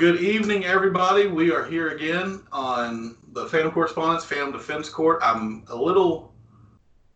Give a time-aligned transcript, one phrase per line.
[0.00, 1.26] good evening, everybody.
[1.26, 5.18] We are here again on the Fandom Correspondence, Fandom Defense Court.
[5.20, 6.32] I'm a little,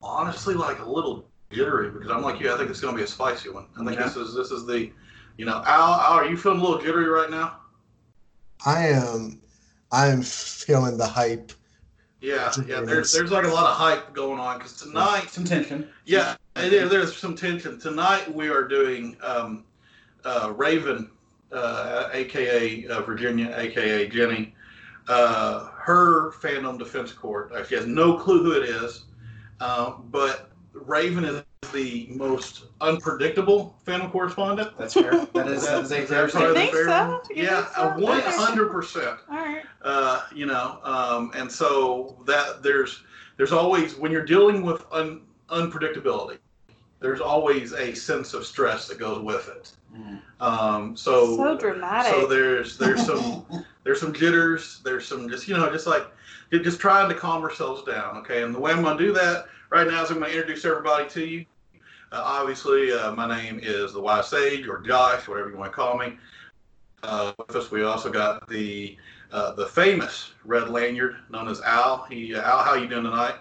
[0.03, 2.53] honestly, like a little jittery because I'm like you.
[2.53, 3.69] I think it's going to be a spicy one.
[3.75, 4.03] I think Okay.
[4.03, 4.93] this is this is the,
[5.39, 7.57] you know, Al, Al, are you feeling a little jittery right now?
[8.67, 9.41] I am
[9.91, 11.53] I am feeling the hype.
[12.21, 12.83] Yeah, yeah.
[12.83, 15.89] There's there's like a lot of hype going on because tonight Some tension.
[16.05, 16.91] Yeah, it is.
[16.91, 18.31] There's some tension tonight.
[18.31, 19.65] We are doing um,
[20.27, 21.11] uh, Raven,
[21.55, 24.55] uh, aka uh, Virginia, aka Jenny.
[25.07, 27.53] Uh, her fandom defense court.
[27.53, 29.05] Uh, she has no clue who it is,
[29.61, 31.43] um, but Raven is
[31.75, 34.71] the most unpredictable fandom correspondent.
[34.79, 35.27] That's fair.
[35.35, 36.71] That is, that is a fair that part of the statement.
[36.71, 37.35] think fair so?
[37.35, 37.83] You Yeah, think so?
[37.83, 39.63] a one hundred percent All right.
[39.83, 43.03] uh, you know, um, and so that there's
[43.37, 46.39] there's always when you're dealing with un, unpredictability,
[47.01, 49.73] there's always a sense of stress that goes with it.
[50.41, 52.13] Um, so So dramatic.
[52.13, 56.07] so there's there's some there's some jitters, there's some just you know just like
[56.51, 58.17] just trying to calm ourselves down.
[58.19, 60.37] Okay, and the way I'm going to do that right now is I'm going to
[60.39, 61.47] introduce everybody to you.
[62.13, 65.77] Uh, obviously, uh, my name is the Wise Sage or Josh, whatever you want to
[65.77, 66.17] call me.
[67.03, 68.97] Uh, with us, we also got the
[69.33, 72.05] uh, the famous Red Lanyard, known as Al.
[72.05, 73.35] He, uh, Al, how you doing tonight?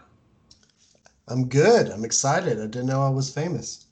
[1.28, 1.90] I'm good.
[1.90, 2.58] I'm excited.
[2.60, 3.86] I didn't know I was famous.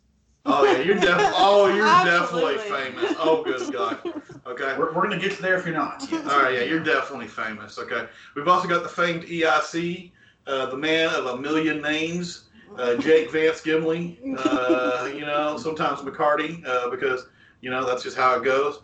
[0.46, 1.34] Oh yeah, you're definitely.
[1.36, 3.14] Oh, you're definitely famous.
[3.20, 4.00] Oh, good God.
[4.48, 4.76] Okay.
[4.78, 6.12] We're, we're going to get you there if you're not.
[6.12, 7.78] All right, yeah, you're definitely famous.
[7.78, 8.08] Okay.
[8.36, 10.12] We've also got the famed EIC,
[10.48, 12.46] uh, the man of a million names,
[12.78, 14.18] uh, Jake Vance Gimley.
[14.40, 17.28] Uh, you know, sometimes McCarty, uh, because
[17.62, 18.80] you know that's just how it goes.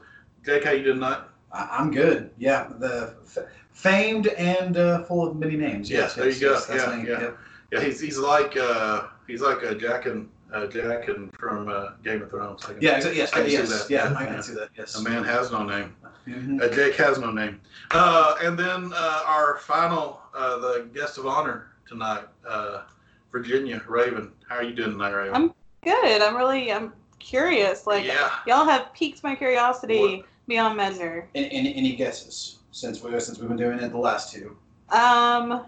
[0.45, 1.21] Jake, how you doing tonight?
[1.51, 2.29] I, I'm good.
[2.37, 2.67] Yeah.
[2.77, 5.89] The f- famed and uh, full of many names.
[5.89, 6.53] Yes, there you go.
[6.53, 7.21] that's Yeah, yeah.
[7.21, 7.37] Yep.
[7.71, 12.29] Yeah, he's he's like uh, he's like a Jaqen uh, Jaqen from uh, Game of
[12.29, 12.63] Thrones.
[12.65, 13.89] I can- Yeah, exa- yes, I can see yes, that.
[13.89, 14.69] yeah, Yeah, I can see that.
[14.77, 14.95] Yes.
[14.95, 15.95] A man has no name.
[16.27, 16.61] Mhm.
[16.61, 17.59] Uh, Jake has no name.
[17.91, 22.81] Uh, and then uh, our final, uh, the guest of honor tonight, uh,
[23.31, 24.31] Virginia Raven.
[24.49, 25.35] How are you doing tonight, Raven?
[25.35, 25.53] I'm
[25.83, 26.21] Good.
[26.21, 27.87] I'm really I'm curious.
[27.87, 28.31] Like yeah.
[28.45, 31.29] y'all have piqued my curiosity beyond measure.
[31.33, 34.57] Any, any, any guesses since we since we've been doing it the last two?
[34.89, 35.63] Um,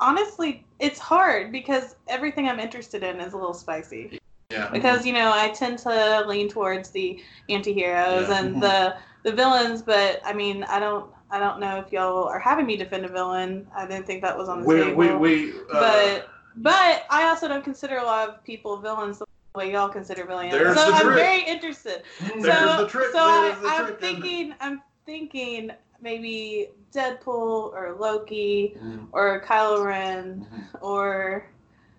[0.00, 4.18] honestly, it's hard because everything I'm interested in is a little spicy.
[4.50, 4.70] Yeah.
[4.70, 8.38] Because you know I tend to lean towards the anti-heroes Yeah.
[8.44, 12.38] and the the villains, but I mean I don't I don't know if y'all are
[12.38, 13.66] having me defend a villain.
[13.76, 14.94] I didn't think that was on the We, table.
[14.96, 19.26] we, we, uh, but but I also don't consider a lot of people villains the
[19.54, 20.52] way y'all consider villains.
[20.52, 21.16] There's so the I'm trick.
[21.16, 22.02] very interested.
[22.20, 25.70] There's so the trick, so I, there's the I'm trick, thinking I'm thinking
[26.00, 29.08] maybe Deadpool or Loki Mhm.
[29.12, 30.82] or Kylo Ren Mhm.
[30.82, 31.46] or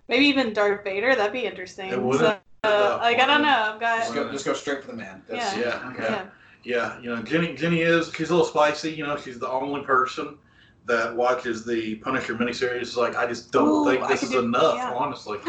[0.07, 1.15] maybe even Darth Vader.
[1.15, 1.89] That'd be interesting.
[1.91, 2.19] It would.
[2.19, 3.47] So, uh, like I don't know.
[3.75, 5.21] I've Just got go, just go straight for the man.
[5.27, 5.61] That's, Yeah.
[5.81, 6.03] Yeah, Okay.
[6.03, 6.25] yeah.
[6.61, 8.91] Yeah, you know, Jenny Jenny is she's a little spicy.
[8.91, 10.37] You know, she's the only person
[10.85, 12.81] that watches the Punisher miniseries.
[12.81, 14.91] It's like I just don't Ooh, think this is do- enough, yeah.
[14.93, 15.37] honestly.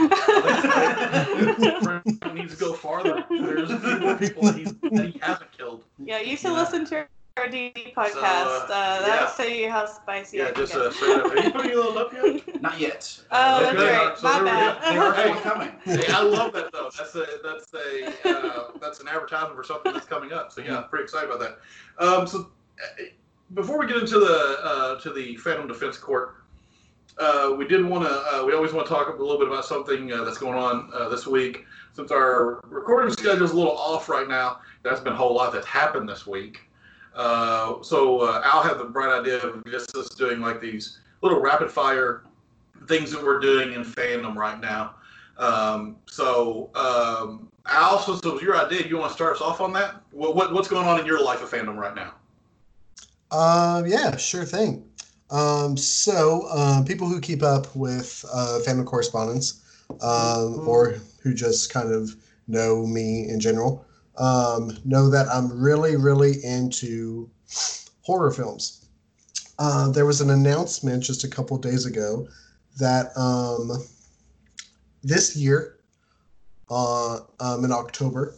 [1.83, 3.25] Frank needs to go farther.
[3.31, 5.85] There's a few more people that, he's, that he hasn't killed.
[5.99, 6.61] yeah, you should Yeah.
[6.61, 8.13] listen to our D podcast.
[8.13, 9.35] So, uh, uh, that'll yeah.
[9.35, 10.39] show you how spicy.
[10.39, 10.83] Yeah, can just get.
[10.83, 11.27] uh, straight up.
[11.33, 12.43] Are you putting a little up yet?
[12.63, 13.21] Not yet.
[13.31, 13.77] Oh, Okay.
[13.77, 14.19] that's right.
[14.19, 14.83] So My there bad.
[14.93, 15.33] They are Hey.
[15.33, 15.73] forthcoming.
[15.85, 16.91] Hey, I love that though.
[16.97, 20.53] That's a that's a uh, that's an advertisement for something that's coming up.
[20.53, 22.05] So yeah, I'm pretty excited about that.
[22.05, 22.51] Um, so
[22.83, 23.03] uh,
[23.55, 26.37] before we get into the uh, to the Fandom Defense Court,
[27.19, 28.11] uh, we did want to.
[28.11, 30.91] Uh, we always want to talk a little bit about something uh, that's going on
[30.95, 31.65] uh, this week.
[31.93, 35.53] Since our recording schedule is a little off right now, there's been a whole lot
[35.53, 36.61] that's happened this week.
[37.15, 41.41] Uh, so uh, Al had the bright idea of just us doing like these little
[41.41, 42.23] rapid fire
[42.87, 44.95] things that we're doing in fandom right now.
[45.39, 49.61] Um, so, um, Al, since it was your idea, you want to start us off
[49.61, 50.03] on that?
[50.11, 52.15] What, what, what's going on in your life of fandom right now?
[53.31, 54.85] Um, yeah, sure thing.
[55.31, 59.63] Um, so, um, people who keep up with uh, fandom correspondence,
[60.03, 62.17] um, or who just kind of
[62.49, 63.85] know me in general,
[64.19, 67.31] um, know that I'm really, really into
[68.03, 68.87] horror films.
[69.59, 72.27] Uh, there was an announcement just a couple days ago
[72.79, 73.71] that um,
[75.03, 75.77] this year,
[76.71, 78.35] uh, um, in October,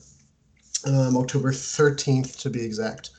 [0.87, 3.11] um, October 13th to be exact,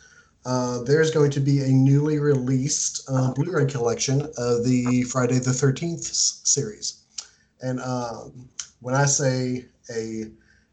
[0.45, 5.51] uh, there's going to be a newly released uh, Blu-ray collection of the Friday the
[5.51, 7.03] 13th s- series.
[7.61, 8.49] And um,
[8.81, 10.25] when I say a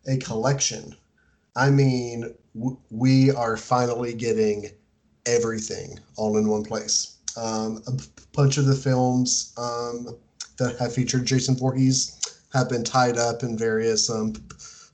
[0.08, 0.96] a collection,
[1.56, 4.70] I mean w- we are finally getting
[5.26, 7.18] everything all in one place.
[7.36, 7.92] Um, a
[8.32, 10.16] bunch of the films um,
[10.58, 12.16] that have featured Jason Voorhees
[12.52, 14.34] have been tied up in various um,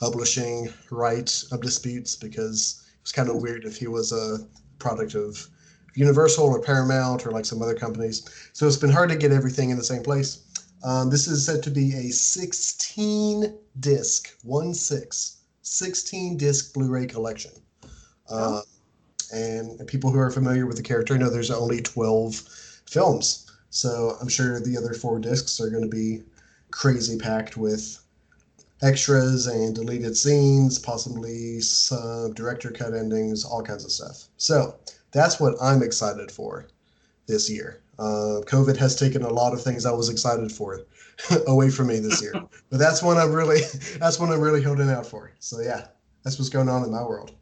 [0.00, 4.46] publishing right of disputes because it was kind of weird if he was a
[4.78, 5.48] product of
[5.94, 8.50] Universal or Paramount or like some other companies.
[8.52, 10.42] So it's been hard to get everything in the same place.
[10.84, 15.35] Um, this is said to be a 16 disc, one six,
[15.66, 17.50] 16 disc Blu ray collection.
[18.30, 18.60] Uh,
[19.32, 22.36] and people who are familiar with the character know there's only 12
[22.88, 23.50] films.
[23.70, 26.22] So I'm sure the other four discs are going to be
[26.70, 27.98] crazy packed with
[28.82, 34.28] extras and deleted scenes, possibly some director cut endings, all kinds of stuff.
[34.36, 34.76] So
[35.10, 36.68] that's what I'm excited for
[37.26, 37.82] this year.
[37.98, 40.82] Uh, COVID has taken a lot of things I was excited for
[41.46, 42.32] away from me this year,
[42.70, 43.60] but that's one I'm really
[43.98, 45.32] that's one I'm really holding out for.
[45.38, 45.86] So yeah,
[46.22, 47.32] that's what's going on in my world.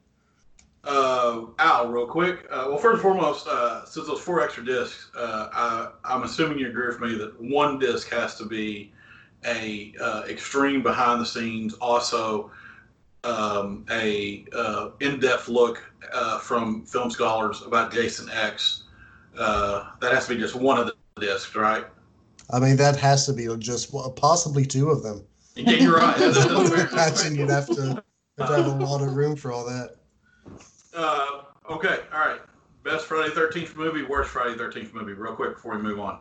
[0.86, 2.46] Uh, Al, real quick.
[2.50, 6.58] Uh, well, first and foremost, uh, since those four extra discs, uh, I, I'm assuming
[6.58, 8.92] you agree with me that one disc has to be
[9.46, 12.50] a uh, extreme behind the scenes, also
[13.24, 15.82] um, a uh, in-depth look
[16.42, 18.82] from film scholars about Jason X.
[19.34, 21.86] That has to be just one of the discs, right?
[22.50, 25.24] I mean, that has to be just well, possibly two of them.
[25.54, 26.16] Yeah, you're right.
[26.18, 27.32] That's- that's fair.
[27.32, 28.02] You'd have to,
[28.38, 29.96] have to have a lot of room for all that.
[30.94, 32.40] Uh, okay, all right.
[32.82, 35.12] Best Friday Thirteenth movie, worst Friday Thirteenth movie.
[35.14, 36.18] Real quick before we move on.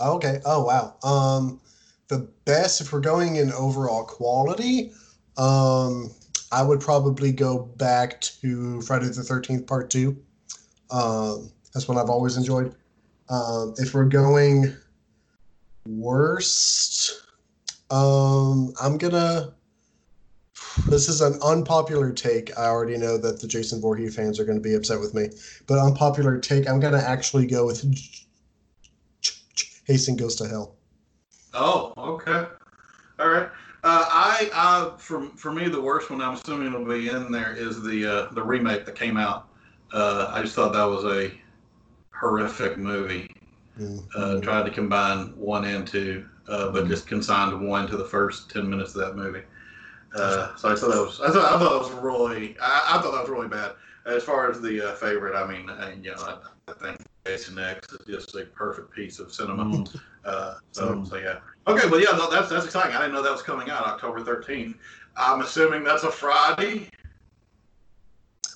[0.00, 0.40] Okay.
[0.44, 0.94] Oh wow.
[1.02, 1.60] Um,
[2.08, 4.92] the best if we're going in overall quality,
[5.36, 6.10] um,
[6.52, 10.16] I would probably go back to Friday the Thirteenth Part Two.
[10.90, 12.74] Um, that's one I've always enjoyed.
[13.28, 14.74] Um, if we're going
[15.86, 17.22] worst,
[17.90, 19.54] um, I'm gonna.
[20.88, 22.56] This is an unpopular take.
[22.58, 25.28] I already know that the Jason Voorhees fans are going to be upset with me,
[25.66, 26.68] but unpopular take.
[26.68, 27.82] I'm going to actually go with
[29.86, 30.76] Jason Goes to Hell.
[31.54, 32.44] Oh, okay.
[33.18, 33.48] All right.
[33.84, 37.54] Uh, I, I, for for me, the worst one I'm assuming will be in there
[37.54, 39.48] is the uh, the remake that came out.
[39.92, 41.32] Uh, I just thought that was a
[42.12, 43.30] horrific movie.
[43.78, 44.06] Mm.
[44.16, 48.50] Uh, tried to combine one and two, uh, but just consigned one to the first
[48.50, 49.42] ten minutes of that movie.
[50.14, 53.02] Uh, so I thought that was I thought I thought that was really I, I
[53.02, 53.72] thought that was really bad.
[54.06, 56.38] As far as the uh, favorite, I mean, uh, you know, I,
[56.70, 59.84] I think Jason X is just a perfect piece of cinema.
[60.24, 61.38] Uh, so, so yeah.
[61.66, 62.94] Okay, well, yeah, no, that's that's exciting.
[62.96, 64.76] I didn't know that was coming out October thirteenth.
[65.16, 66.88] I'm assuming that's a Friday.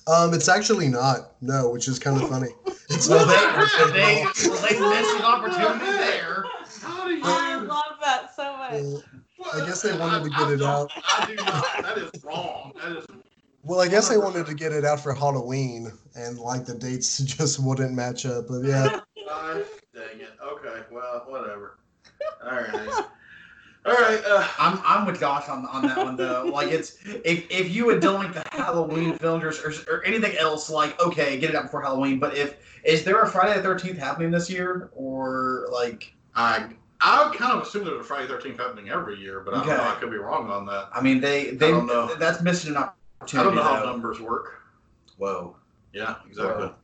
[0.07, 1.33] Um, it's actually not.
[1.41, 2.49] No, which is kind of funny.
[2.89, 3.93] It's Well, not.
[3.93, 6.43] they, they, well, they missed an opportunity there.
[6.81, 7.21] How do you?
[7.23, 9.03] I love that so much.
[9.37, 10.91] Well, I guess they wanted to get it don't- out.
[10.95, 11.65] I do not.
[11.83, 12.73] That is wrong.
[12.81, 13.05] That is.
[13.63, 17.17] Well, I guess they wanted to get it out for Halloween, and like the dates
[17.23, 18.47] just wouldn't match up.
[18.47, 20.31] But yeah, Gosh, dang it.
[20.43, 21.77] Okay, well, whatever.
[22.43, 23.05] All right.
[23.83, 24.21] All right.
[24.23, 26.45] Uh, I'm I'm with Josh on on that one though.
[26.51, 30.69] Like it's if if you had done like the Halloween films or, or, anything else,
[30.69, 32.19] like okay, get it out before Halloween.
[32.19, 36.69] But if is there a Friday the Thirteenth happening this year or like I
[36.99, 39.73] I kind of assume there's a Friday Thirteenth happening every year, but I don't know.
[39.73, 39.83] Okay.
[39.83, 40.89] I could be wrong on that.
[40.93, 42.13] I mean they they don't know.
[42.15, 43.39] that's missing an opportunity.
[43.39, 43.91] I don't know how though.
[43.91, 44.61] numbers work.
[45.17, 45.55] Whoa.
[45.91, 46.67] Yeah, exactly.
[46.67, 46.75] Wow.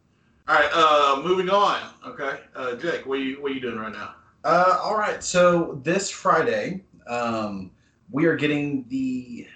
[0.48, 0.70] All right.
[0.74, 1.80] Uh, moving on.
[2.06, 2.40] Okay.
[2.56, 4.16] Uh, Jake, what are you what are you doing right now?
[4.44, 5.24] Uh, all right.
[5.24, 7.72] So this Friday, um,
[8.12, 9.48] we are getting the.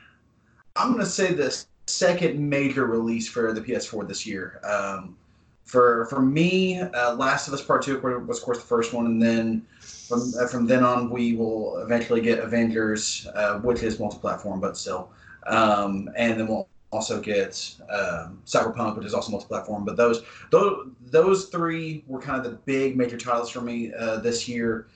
[0.76, 4.60] I'm gonna say the second major release for the PS4 this year.
[4.64, 5.18] Um,
[5.66, 9.06] for for me, uh, Last of Us Part Two was of course the first one,
[9.06, 14.00] and then from uh, from then on we will eventually get Avengers, uh, which is
[14.00, 15.12] multi-platform, but still,
[15.48, 19.86] um, and then we'll also get um, Cyberpunk, which is also multi-platform.
[19.86, 24.18] But those those those three were kind of the big major titles for me uh,
[24.18, 24.88] this year.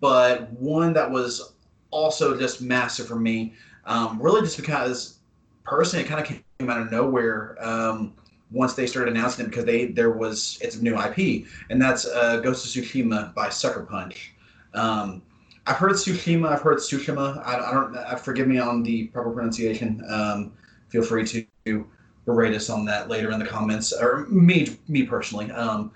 [0.00, 1.52] But one that was
[1.92, 5.18] also just massive for me, um, really just because
[5.64, 8.14] personally it kind of came out of nowhere um,
[8.50, 12.06] once they started announcing it because they there was it's a new IP and that's
[12.06, 14.34] uh, Ghost of Tsushima by Sucker Punch.
[14.74, 15.22] Um,
[15.66, 17.40] I've heard Tsushima, I've heard Tsushima.
[17.46, 17.96] I, I don't.
[17.96, 20.02] Uh, forgive me on the proper pronunciation.
[20.08, 20.52] Um,
[20.88, 21.24] feel free
[21.64, 21.86] to
[22.24, 25.50] berate us on that later in the comments, or me, me personally.
[25.52, 25.92] Um,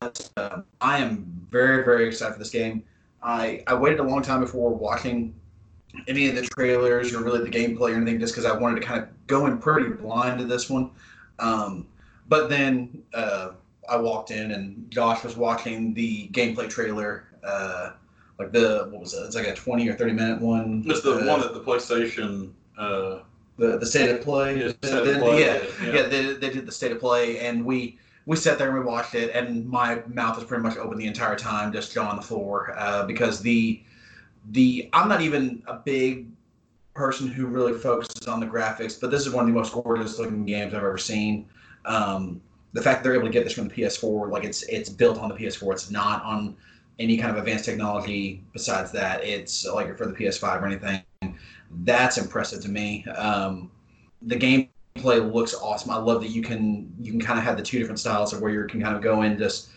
[0.00, 2.84] but, uh, I am very, very excited for this game.
[3.26, 5.34] I, I waited a long time before watching
[6.06, 8.86] any of the trailers or really the gameplay or anything, just because I wanted to
[8.86, 10.90] kind of go in pretty blind to this one.
[11.40, 11.88] Um,
[12.28, 13.50] but then uh,
[13.88, 17.24] I walked in and Josh was watching the gameplay trailer.
[17.42, 17.90] Uh,
[18.38, 19.22] like the what was it?
[19.24, 20.84] It's like a twenty or thirty minute one.
[20.86, 22.52] It's the uh, one that the PlayStation.
[22.78, 23.20] Uh,
[23.56, 24.58] the the state of play.
[24.58, 25.92] Yeah, The- State of the- Play, yeah, yeah.
[25.94, 26.02] yeah.
[26.02, 29.14] They, they did the state of play, and we we sat there and we watched
[29.14, 32.22] it, and my mouth was pretty much open the entire time, just jaw on the
[32.22, 33.82] floor, uh, because the
[34.50, 36.26] the I'm not even a big
[36.92, 40.18] person who really focuses on the graphics, but this is one of the most gorgeous
[40.18, 41.46] looking games I've ever seen.
[41.84, 42.40] Um,
[42.72, 45.18] the fact that they're able to get this from the PS4, like it's it's built
[45.18, 45.72] on the PS4.
[45.72, 46.56] It's not on
[46.98, 49.22] any kind of advanced technology besides that.
[49.22, 51.02] It's like for the PS5 or anything.
[51.84, 53.04] That's impressive to me.
[53.06, 53.70] Um,
[54.22, 54.36] the
[54.96, 55.90] gameplay looks awesome.
[55.90, 58.40] I love that you can you can kind of have the two different styles of
[58.40, 59.68] where you can kind of go in just,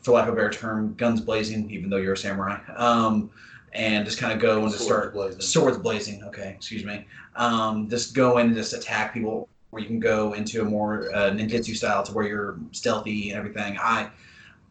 [0.00, 1.70] for lack of a better term, guns blazing.
[1.70, 3.30] Even though you're a samurai, um,
[3.72, 5.40] and just kind of go and just start blazing.
[5.40, 6.22] swords blazing.
[6.24, 7.06] Okay, excuse me.
[7.36, 9.48] Um, just go in and just attack people.
[9.70, 13.38] Where you can go into a more uh, ninjutsu style to where you're stealthy and
[13.38, 13.76] everything.
[13.78, 14.10] I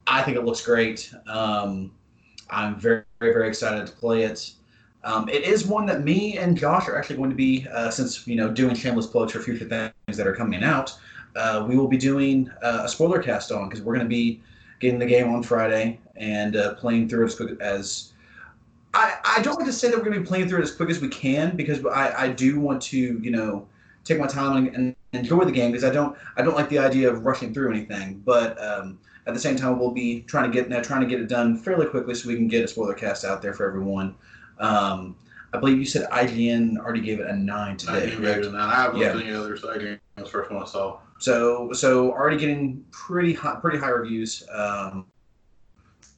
[0.08, 1.14] I think it looks great.
[1.28, 1.92] Um,
[2.50, 4.52] I'm very, very, very excited to play it.
[5.06, 8.28] Um, it is one that me and Josh are actually going to be, uh, since
[8.28, 10.98] you know, doing shameless plugs for future things that are coming out.
[11.36, 14.42] Uh, we will be doing uh, a spoiler cast on because we're going to be
[14.80, 18.14] getting the game on Friday and uh, playing through as quick as.
[18.96, 20.72] I, I don't like to say that we're going to be playing through it as
[20.74, 23.68] quick as we can because I, I do want to you know
[24.06, 26.80] take my time and, and enjoy the game because I don't I don't like the
[26.80, 28.24] idea of rushing through anything.
[28.26, 28.98] But um,
[29.28, 31.86] at the same time, we'll be trying to get trying to get it done fairly
[31.86, 34.16] quickly so we can get a spoiler cast out there for everyone.
[34.60, 35.16] Um,
[35.54, 38.12] I believe you said IGN already gave it a nine today.
[38.12, 38.20] correct?
[38.20, 39.08] read it, and I haven't Yeah.
[39.14, 39.64] looked at any others.
[39.66, 40.02] I didn't.
[40.16, 41.00] That's the first one I saw.
[41.20, 44.44] So so already getting pretty high pretty high reviews.
[44.52, 45.06] Um,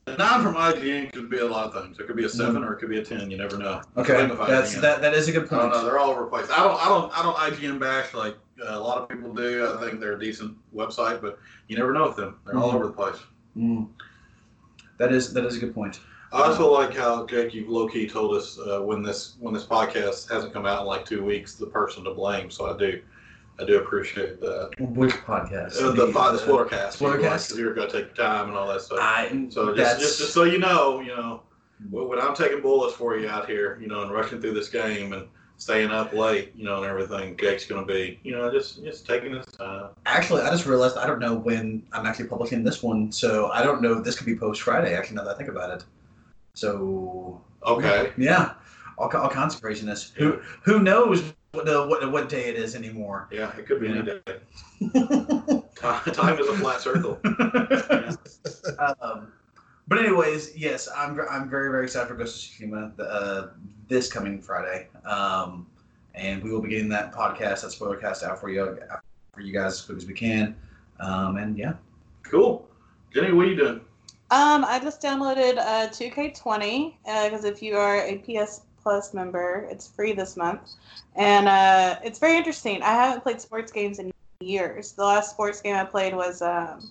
[0.07, 1.99] A nine from IGN could be a lot of things.
[1.99, 3.29] It could be a seven or it could be a ten.
[3.29, 3.81] You never know.
[3.97, 4.81] okay, that's IGN.
[4.81, 5.73] that that is a good I don't point.
[5.73, 5.83] know.
[5.85, 6.47] They're all over the place.
[6.49, 6.79] I don't.
[6.83, 7.17] I don't.
[7.19, 9.71] I don't IGN bash like uh, a lot of people do.
[9.77, 12.39] I think they're a decent website, but you never know with them.
[12.45, 12.75] They're all Mhm.
[12.75, 13.17] over the place.
[13.57, 13.87] Mm.
[14.97, 15.99] That is that is a good point.
[16.31, 19.65] I also like how Jake, you low key told us uh, when this when this
[19.65, 22.51] podcast hasn't come out in like two weeks, the person to blame.
[22.51, 23.01] So I do,
[23.59, 24.71] I do appreciate that.
[24.79, 25.81] Which podcast?
[25.81, 27.17] Uh, the the, the Spoilercast, Spoilercast?
[27.17, 28.99] because you're gonna take time and all that stuff.
[29.01, 31.43] I, So just, just just so you know, you know,
[31.89, 35.13] when I'm taking bullets for you out here, you know, and rushing through this game
[35.13, 39.07] and staying up late, you know, and everything, Jake's gonna be, you know, just just
[39.07, 39.91] taking his time.
[40.05, 43.63] Actually, I just realized I don't know when I'm actually publishing this one, so I
[43.63, 44.93] don't know this could be post Friday.
[44.93, 45.85] Actually, now that I think about it,
[46.57, 48.11] so Okay.
[48.17, 48.53] yeah,
[48.97, 50.11] all, all kinds of craziness.
[50.15, 51.21] Who who knows
[51.51, 53.27] what, uh, what what day it is anymore?
[53.31, 54.21] Yeah, it could be any day.
[55.75, 57.19] Time, is a flat circle.
[59.01, 59.31] um,
[59.87, 63.47] but anyways, yes, I'm I'm very very excited for Ghost of Tsushima uh,
[63.87, 65.67] this coming Friday, um,
[66.15, 68.79] and we will be getting that podcast, that spoiler cast out for you
[69.33, 70.55] for you guys as quick as we can.
[70.99, 71.73] Um, and yeah,
[72.23, 72.67] Cool.
[73.13, 73.81] Jenny, what are you doing?
[74.29, 79.87] Um, I just downloaded uh, 2K20 because if you are a PS Plus member, it's
[79.87, 80.61] free this month,
[81.15, 82.81] and uh, it's very interesting.
[82.81, 84.93] I haven't played sports games in years.
[84.93, 86.89] The last sports game I played was um,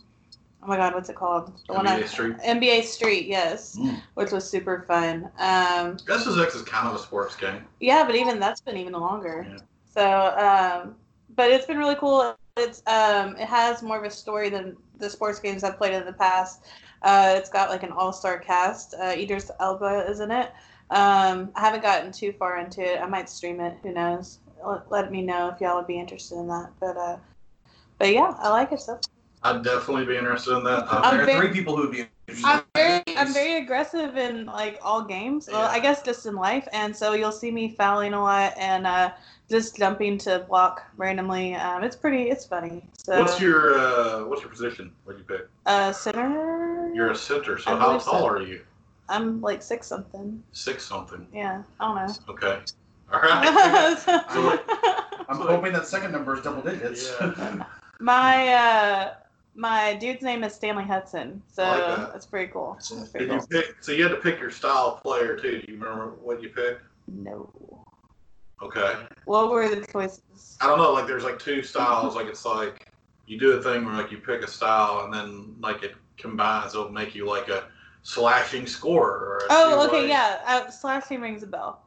[0.62, 1.52] oh my god, what's it called?
[1.68, 2.36] The NBA I, Street.
[2.38, 4.00] NBA Street, yes, Mm.
[4.14, 5.24] which was super fun.
[5.38, 7.64] Um, SSX is kind of a sports game.
[7.80, 9.46] yeah, but even that's been even longer.
[9.48, 9.58] Yeah.
[9.94, 10.96] So, um,
[11.34, 12.34] but it's been really cool.
[12.58, 16.04] It's um, it has more of a story than the sports games I've played in
[16.04, 16.64] the past.
[17.06, 18.92] Uh, it's got like an all-star cast.
[19.00, 20.50] Uh, Idris Elba is in it.
[20.90, 23.00] Um, I haven't gotten too far into it.
[23.00, 23.76] I might stream it.
[23.84, 24.40] Who knows?
[24.66, 26.70] Let, let me know if y'all would be interested in that.
[26.80, 27.16] But uh,
[27.98, 28.98] but yeah, I like it so.
[29.44, 30.86] I'd definitely be interested in that.
[30.88, 32.06] Uh, there are very- three people who would be.
[32.44, 35.48] I'm very, I'm very aggressive in like all games.
[35.50, 38.84] Well, I guess just in life, and so you'll see me fouling a lot and
[38.84, 39.12] uh,
[39.48, 41.54] just jumping to block randomly.
[41.54, 42.84] Um, it's pretty, it's funny.
[42.98, 44.90] So, what's your uh, what's your position?
[45.04, 45.48] What do you pick?
[45.66, 46.75] uh, center?
[46.96, 47.58] You're a center.
[47.58, 48.26] So I how tall so.
[48.26, 48.62] are you?
[49.10, 50.42] I'm like six something.
[50.52, 51.26] Six something.
[51.30, 52.32] Yeah, I don't know.
[52.32, 52.58] Okay.
[53.12, 54.02] All right.
[55.28, 57.12] I'm hoping that second number is double digits.
[57.20, 57.64] Yeah.
[58.00, 59.14] my uh,
[59.54, 62.12] my dude's name is Stanley Hudson, so I like that.
[62.14, 62.78] that's pretty cool.
[62.78, 63.76] That's pretty Did you pick?
[63.82, 65.60] So you had to pick your style of player too.
[65.60, 66.80] Do you remember what you picked?
[67.08, 67.52] No.
[68.62, 68.94] Okay.
[69.26, 70.56] What were the choices?
[70.62, 70.94] I don't know.
[70.94, 72.16] Like there's like two styles.
[72.16, 72.90] Like it's like
[73.26, 76.74] you do a thing where like you pick a style and then like it combines.
[76.74, 77.64] It'll make you like a
[78.02, 79.40] slashing scorer.
[79.50, 80.38] Oh, okay, yeah.
[80.46, 81.82] Uh, slashing rings a bell.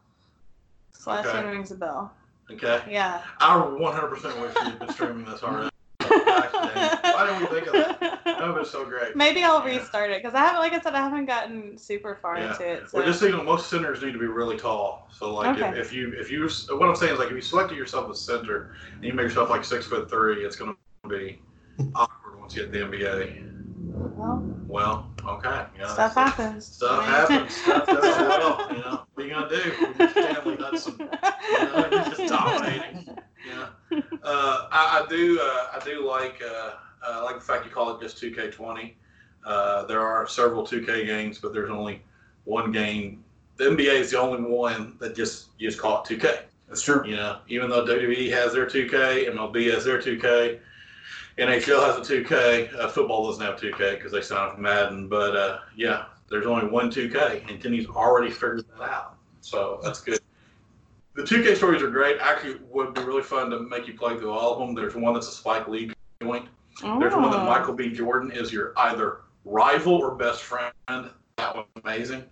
[0.91, 1.47] Slashing Okay.
[1.49, 2.13] rings a bell.
[2.51, 2.81] Okay.
[2.89, 3.21] Yeah.
[3.39, 5.69] I 100% wish you'd been streaming this already.
[5.99, 7.99] Why didn't we think of that?
[7.99, 9.15] That would have been so great.
[9.15, 9.77] Maybe I'll Yeah.
[9.77, 12.51] restart it because I haven't, like I said, I haven't gotten super far Yeah.
[12.51, 12.89] into it.
[12.89, 12.97] So.
[12.97, 15.07] Well, just so you know, most centers need to be really tall.
[15.11, 15.79] So, like, if, Okay.
[15.79, 18.73] if you if you what I'm saying is like if you selected yourself as center
[18.95, 21.41] and you make yourself like six foot three, it's going to be
[21.95, 23.58] awkward once you get the NBA.
[24.17, 26.65] Well, Well, okay, you know, stuff that's- happens.
[26.65, 27.55] Stuff happens.
[27.55, 28.67] Stuff does well.
[28.71, 29.73] You know, what are you gonna do?
[29.99, 30.95] You're Stanley Hudson.
[30.99, 31.05] You
[31.65, 33.17] know, you're just dominating.
[33.47, 33.67] Yeah.
[34.23, 35.39] Uh, I, I do.
[35.41, 36.41] Uh, I do like.
[36.43, 36.71] Uh,
[37.07, 38.93] uh, like the fact you call it just 2K20.
[39.45, 42.01] Uh, there are several 2K games, but there's only
[42.43, 43.23] one game.
[43.55, 46.41] The NBA is the only one that just you just call it 2K.
[46.67, 47.01] That's true.
[47.07, 50.59] You know, even though WWE has their 2K, MLB has their 2K,
[51.39, 52.75] NHL has a 2K.
[52.75, 55.07] Uh, football doesn't have 2K because they signed up for Madden.
[55.07, 59.15] But uh, yeah, there's only one 2K, and Kenny's already figured that out.
[59.41, 60.19] So that's good.
[61.15, 62.17] The 2K stories are great.
[62.21, 64.75] Actually, would be really fun to make you play through all of them.
[64.75, 65.91] There's one that's a Spike Lee
[66.21, 66.47] joint.
[66.83, 66.99] Oh.
[66.99, 67.45] There's one that Oh.
[67.45, 67.89] Michael B.
[67.91, 70.73] Jordan is your either rival or best friend.
[70.87, 72.23] That one's amazing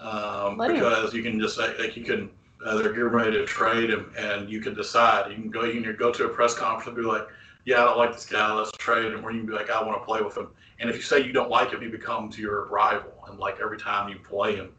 [0.00, 2.30] um, because you can just say like you can
[2.64, 5.30] uh, they're getting ready to trade him and you can decide.
[5.30, 7.26] You can go you can go to a press conference and be like,
[7.68, 8.50] yeah, I don't like this guy.
[8.54, 9.22] Let's trade him.
[9.22, 10.48] Or you can be like, I want to play with him.
[10.80, 13.12] And if you say you don't like him, he becomes your rival.
[13.28, 14.72] And like every time you play him,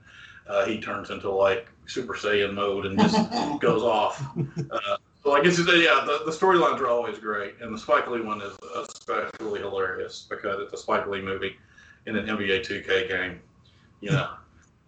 [0.47, 3.15] uh, he turns into like Super Saiyan mode and just
[3.59, 4.19] goes off.
[4.71, 8.21] Uh, so I guess yeah, the, the storylines are always great, and the Spike Lee
[8.21, 11.57] one is especially hilarious because it's a Spike Lee movie
[12.07, 13.39] in an NBA 2K game.
[14.01, 14.29] You know,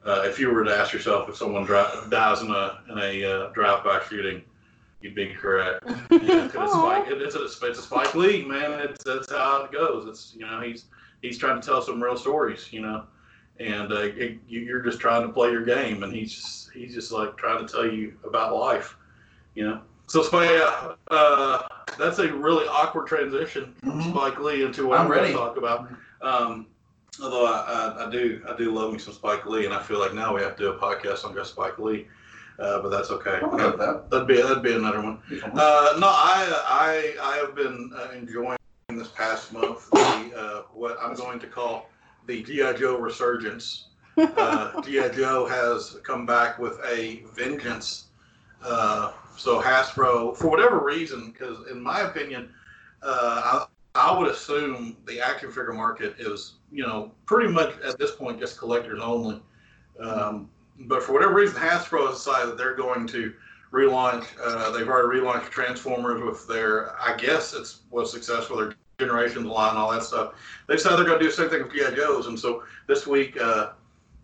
[0.05, 3.23] uh, if you were to ask yourself if someone dri- dies in a in a
[3.23, 4.41] uh, drive-by shooting,
[5.01, 5.83] you'd be correct.
[6.11, 6.67] Yeah, 'cause it's, Aw.
[7.01, 8.79] Spike, it's, a, it's a Spike Lee man.
[8.79, 10.07] It's that's how it goes.
[10.07, 10.85] It's you know he's
[11.21, 12.71] he's trying to tell some real stories.
[12.71, 13.03] You know,
[13.59, 16.93] and uh, it, you- you're just trying to play your game, and he's just, he's
[16.93, 18.95] just like trying to tell you about life.
[19.55, 19.81] You know.
[20.07, 21.61] So Spike, yeah, uh,
[21.97, 24.11] that's a really awkward transition from Mhm.
[24.11, 25.31] Spike Lee into what I'm I'm, going ready.
[25.33, 25.89] to talk about.
[26.21, 26.67] Um,
[27.23, 29.99] although I, I, I do I do love me some Spike Lee, and I feel
[29.99, 32.07] like now we have to do a podcast on just Spike Lee,
[32.61, 33.39] uh, but that's okay.
[33.41, 34.09] I'm good with that.
[34.09, 35.19] That'd be that'd be another one.
[35.43, 38.57] Uh, no, I I I have been uh, enjoying
[38.89, 41.89] this past month the uh, what I'm going to call
[42.27, 43.87] the GI Joe resurgence.
[44.17, 48.05] Uh, GI Joe has come back with a vengeance.
[48.63, 52.53] Uh, so Hasbro, for whatever reason, because in my opinion,
[53.01, 53.65] uh,
[53.95, 58.11] I, I would assume the action figure market is you know pretty much at this
[58.11, 59.41] point just collectors only.
[59.99, 60.49] Um,
[60.79, 63.33] but for whatever reason, Hasbro has decided that they're going to
[63.71, 64.25] relaunch.
[64.43, 68.57] Uh, they've already relaunched Transformers with their, I guess it's was successful.
[68.57, 70.35] Their Generations line, and all that stuff.
[70.67, 73.07] They decided they're going to do the same thing with GI Joes, and so this
[73.07, 73.71] week uh,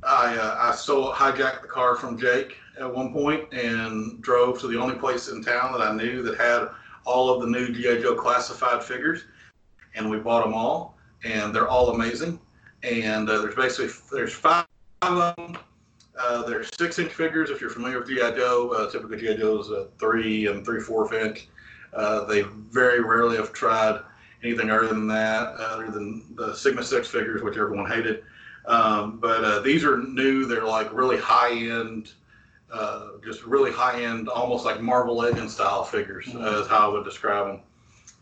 [0.04, 4.68] I uh, I stole hijacked the car from Jake at one point and drove to
[4.68, 6.68] the only place in town that I knew that had
[7.06, 9.24] all of the new GI Joe classified figures,
[9.96, 12.40] and we bought them all, and they're all amazing.
[12.84, 14.68] And uh, there's basically there's five
[15.02, 15.58] of them.
[16.20, 18.70] Uh, there's six inch figures if you're familiar with GI Joe.
[18.70, 21.48] Uh, typically GI Joe's uh, three and three fourth inch.
[21.94, 24.02] Uh, they very rarely have tried
[24.44, 28.24] anything other than that, other than the Sigma six figures, which everyone hated.
[28.66, 30.46] Um, but uh, these are new.
[30.46, 32.12] They're like really high end,
[32.72, 36.94] uh, just really high end, almost like Marvel Legend style figures, uh, is how I
[36.94, 37.62] would describe them.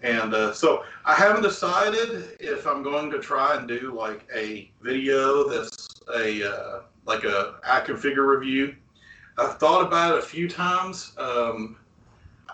[0.01, 4.69] And uh, so I haven't decided if I'm going to try and do like a
[4.81, 8.75] video that's a uh, like a action figure review.
[9.37, 11.13] I've thought about it a few times.
[11.17, 11.77] Um,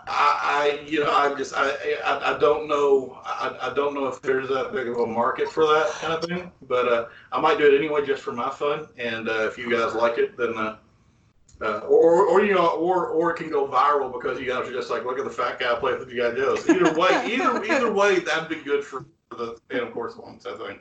[0.08, 1.70] I, I, you know, I just, I,
[2.04, 5.50] I, I don't know, I, I don't know if there's that big of a market
[5.50, 6.52] for that kind of thing.
[6.68, 8.88] But uh, I might do it anyway, just for my fun.
[8.98, 10.78] And uh, if you guys like it, then, uh,
[11.62, 14.74] uh, or, or you know, or or it can go viral because you guys are
[14.74, 16.68] just like, look at the fat guy playing with the GI Joes.
[16.68, 20.48] Either way, either either way, that'd be good for the fan of course ones.
[20.48, 20.80] I think.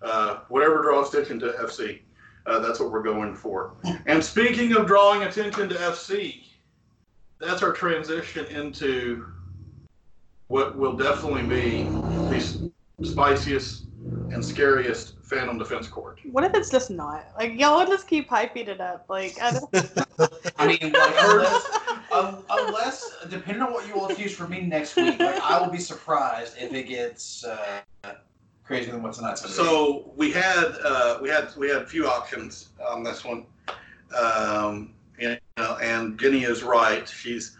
[0.00, 2.00] Uh, whatever draws attention to FC,
[2.46, 3.74] uh, that's what we're going for.
[4.06, 6.42] And speaking of drawing attention to FC,
[7.40, 9.26] that's our transition into
[10.48, 11.96] what will definitely be
[12.28, 12.40] the
[13.02, 13.84] spiciest
[14.30, 16.20] and scariest Fandom Defense Court.
[16.30, 17.26] What if it's just not?
[17.38, 19.06] Like y'all would just keep hyping it up.
[19.08, 19.70] Like I don't.
[20.58, 21.66] I mean, like, unless,
[22.12, 25.72] un- unless, depending on what you all choose for me next week, like I will
[25.72, 27.80] be surprised if it gets uh,
[28.64, 29.54] crazier than what's tonight's gonna.
[29.54, 33.46] So we had uh, we had we had a few options on this one,
[34.16, 37.08] um, you know, and Jenny is right.
[37.08, 37.56] She's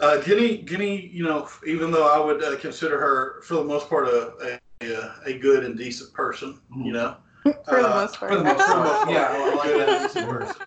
[0.00, 0.58] uh, Jenny.
[0.62, 4.58] Jenny, you know, even though I would uh, consider her for the most part a,
[4.82, 8.32] a a good and decent person, you know, For the Uh, most part.
[8.32, 10.00] for the most For the most part, part, yeah, I like good that.
[10.02, 10.62] decent person.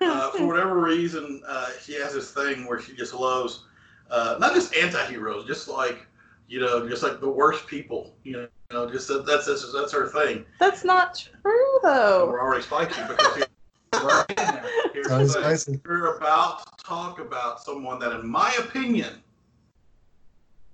[0.00, 3.64] Uh, for whatever reason, uh, she has this thing where she just loves
[4.10, 6.06] uh, not just anti-heroes, just like
[6.48, 8.14] you know, just like the worst people.
[8.22, 10.44] You know, you know just that, that's that's that's her thing.
[10.58, 11.52] That's not true
[11.84, 12.26] And though.
[12.28, 13.46] we're already spicy because here-
[13.92, 14.64] We're in there.
[14.92, 15.80] here's Sounds the spicy.
[15.86, 19.22] We're about to talk about someone that, in my opinion,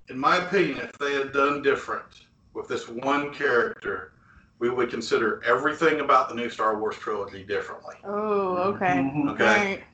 [0.08, 2.06] in my opinion, if they had done different
[2.54, 4.12] with this one character,
[4.58, 7.96] we would consider everything about the new Star Wars trilogy differently.
[8.04, 8.86] Oh, okay.
[8.86, 9.30] Mhm.
[9.32, 9.44] Okay.
[9.44, 9.84] Alright.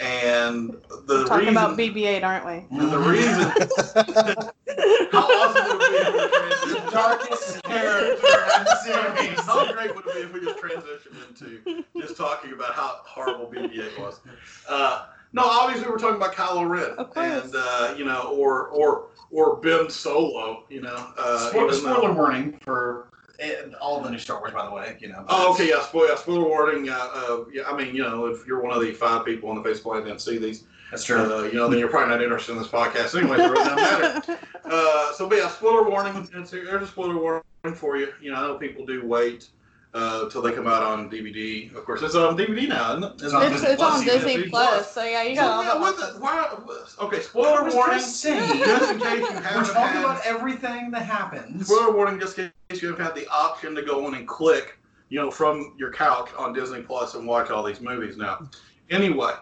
[0.00, 2.78] And the We're talking reason, about BB-8, aren't we?
[2.78, 3.42] and the reason,
[5.12, 9.40] how awesome would it be if we The darkest character in the series.
[9.40, 13.46] How great would it be if we just transitioned into just talking about how horrible
[13.46, 14.20] BB-8 was?
[14.68, 19.56] Uh, no, obviously we're talking about Kylo Ren, and uh, you know, or or or
[19.56, 20.64] Ben Solo.
[20.68, 24.52] You know, uh, Spoiler, even spoiler warning for eh, all of the new Star Wars,
[24.52, 24.96] by the way.
[25.00, 25.24] You know.
[25.28, 26.88] Oh, okay, yeah, spoiler, yeah, spoiler warning.
[26.88, 29.56] Uh, uh, yeah, I mean, you know, if you're one of the five people on
[29.56, 31.18] the face planet that see these, That's true.
[31.18, 33.38] uh, you know, then you're probably not interested in this podcast anyway.
[33.38, 34.38] So it doesn't matter.
[34.64, 36.26] Uh, so, but yeah, spoiler warning.
[36.32, 37.42] There's a spoiler warning
[37.74, 38.10] for you.
[38.22, 39.48] You know, I know people do wait
[39.94, 41.74] uh, till they come out on DVD.
[41.74, 43.22] Of course, it's on DVD now, isn't it?
[43.24, 44.92] It's on it's, Disney it's Plus, on Disney Disney Plus, Plus.
[44.92, 46.06] so yeah, you So, got yeah, all what the.
[46.14, 46.58] the, why,
[47.00, 47.98] okay, spoiler was warning.
[47.98, 49.00] just in case you haven't.
[49.00, 51.66] We're talking had, about everything that happens.
[51.66, 54.78] spoiler warning, just in case you haven't had the option to go in and click,
[55.10, 58.48] you know, from your couch on Disney Plus and watch all these movies now.
[58.90, 59.32] Anyway,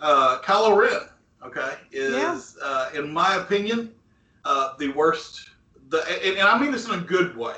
[0.00, 1.08] uh, Kylo Ren,
[1.44, 3.92] okay, is uh, in my opinion
[4.44, 5.50] uh, the worst.
[5.88, 7.54] The and, and I mean this in a good way.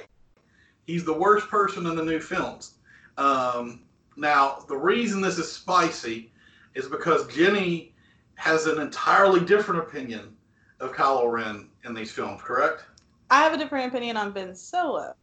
[0.86, 2.74] He's the worst person in the new films.
[3.18, 3.82] Um,
[4.16, 6.30] now, the reason this is spicy
[6.74, 7.94] is because Jenny
[8.34, 10.36] has an entirely different opinion
[10.80, 12.84] of Kylo Ren in these films, correct?
[13.30, 15.14] I have a different opinion on Ben Solo.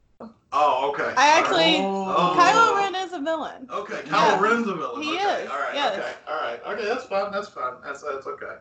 [0.51, 1.13] Oh, okay.
[1.15, 2.35] I actually- Oh.
[2.37, 3.67] Kylo Ren is a villain.
[3.71, 4.41] Okay, Kylo Yeah.
[4.41, 5.01] Ren's a villain.
[5.03, 5.43] He okay.
[5.43, 5.73] is, All right.
[5.73, 5.97] yes.
[5.97, 6.13] Okay.
[6.27, 6.61] All right.
[6.65, 6.85] Okay.
[6.85, 7.31] That's fine.
[7.31, 7.73] That's fine.
[7.83, 8.55] That's that's okay.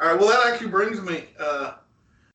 [0.00, 0.18] All right.
[0.18, 1.26] Well, that actually brings me.
[1.38, 1.74] Uh,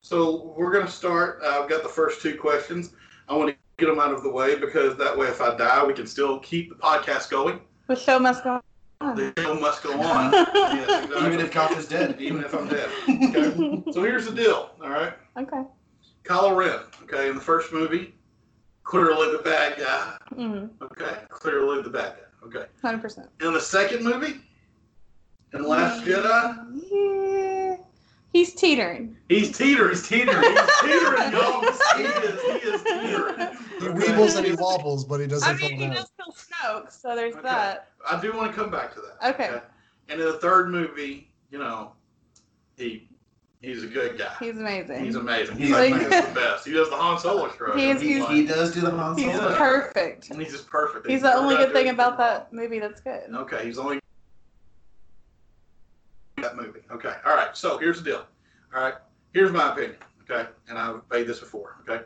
[0.00, 1.40] so we're gonna start.
[1.44, 2.90] Uh, I've got the first two questions.
[3.28, 5.84] I want to get them out of the way because that way, if I die,
[5.84, 7.60] we can still keep the podcast going.
[7.88, 8.60] The show must go
[9.00, 9.16] on.
[9.16, 10.32] The show must go on.
[10.54, 11.26] yes, exactly.
[11.26, 12.20] Even if Cock is dead.
[12.20, 12.88] Even if I'm dead.
[13.08, 13.82] Okay.
[13.92, 14.70] so here's the deal.
[14.80, 15.14] All right.
[15.36, 15.62] okay.
[16.24, 16.78] Kylo Ren.
[17.02, 17.28] Okay.
[17.28, 18.14] In the first movie,
[18.84, 20.16] clearly the bad guy.
[20.36, 21.16] Mm, Okay.
[21.30, 22.46] Clearly the bad guy.
[22.46, 22.66] Okay.
[22.84, 23.26] 100%.
[23.40, 24.40] In the second movie,
[25.54, 27.51] in The Last Jedi, Yeah.
[28.32, 29.16] He's teetering.
[29.28, 29.90] he's teetering.
[29.90, 30.42] He's teetering.
[30.42, 31.60] He's teetering, y'all.
[31.96, 32.42] He is.
[32.42, 33.56] He is teetering.
[33.78, 33.98] He Okay.
[34.12, 35.94] weebles and he wobbles, but he doesn't I mean, fall he down.
[35.96, 37.42] does kill Snoke, so there's Okay.
[37.42, 37.88] that.
[38.08, 39.34] I do want to come back to that.
[39.34, 39.60] Okay.
[40.08, 41.92] And in the third movie, you know,
[42.76, 43.08] he
[43.60, 44.34] he's a good guy.
[44.40, 45.04] He's amazing.
[45.04, 45.56] He's amazing.
[45.56, 46.66] He's He's like, like- he's the best.
[46.66, 47.76] He does the Han Solo shrug.
[47.78, 49.30] He is- He's He, does do the Han Solo.
[49.30, 50.30] He's perfect.
[50.30, 51.06] and he's just perfect.
[51.08, 53.22] He's the only good thing about that movie that's good.
[53.34, 54.00] Okay, he's only
[56.42, 56.80] that movie.
[56.90, 57.56] Okay, all right.
[57.56, 58.26] So here's the deal.
[58.74, 58.94] All right,
[59.32, 59.96] here's my opinion.
[60.22, 61.76] Okay, and I've made this before.
[61.82, 62.04] Okay,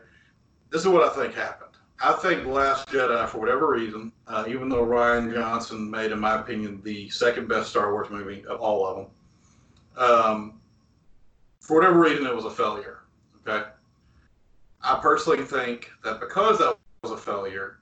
[0.71, 1.73] this is what I think happened.
[2.01, 6.39] I think Last Jedi, for whatever reason, uh, even though Rian Johnson made, in my
[6.41, 9.07] opinion, the second best Star Wars movie of all of them,
[9.97, 10.61] um,
[11.61, 13.01] for whatever reason, it was a failure.
[13.47, 13.67] Okay,
[14.83, 17.79] I personally think that because that was a failure,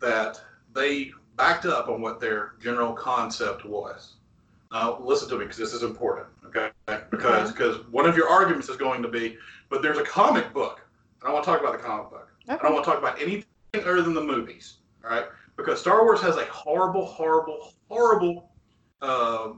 [0.00, 0.40] that
[0.74, 4.16] they backed up on what their general concept was.
[4.72, 6.70] Now, listen to me because this is important, okay?
[7.10, 9.36] Because because one of your arguments is going to be,
[9.68, 10.80] but there's a comic book.
[11.20, 12.28] I don't want to talk about the comic book.
[12.48, 15.26] I don't want to talk about anything other than the movies, all right?
[15.56, 18.50] Because Star Wars has a horrible, horrible, horrible
[19.02, 19.52] uh,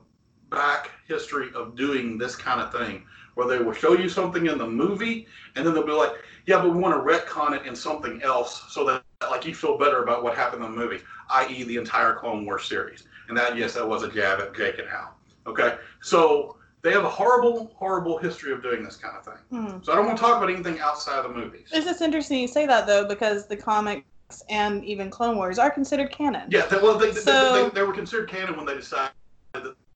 [0.50, 4.58] back history of doing this kind of thing, where they will show you something in
[4.58, 6.12] the movie, and then they'll be like,
[6.46, 9.78] yeah, but we want to retcon it in something else so that like you feel
[9.78, 13.04] better about what happened in the movie, i.e., the entire Clone Wars series.
[13.28, 15.14] And that, yes, that was a jab at Jake and Hal.
[15.46, 19.34] Okay, so they have a horrible, horrible history of doing this kind of thing.
[19.50, 19.82] Hmm.
[19.82, 21.68] So I don't want to talk about anything outside of the movies.
[21.72, 24.04] It's just interesting you say that though, because the comics
[24.48, 26.48] and even Clone Wars are considered canon.
[26.50, 29.21] Yeah, they, well, they, they- So- they, they, were considered canon when they decided they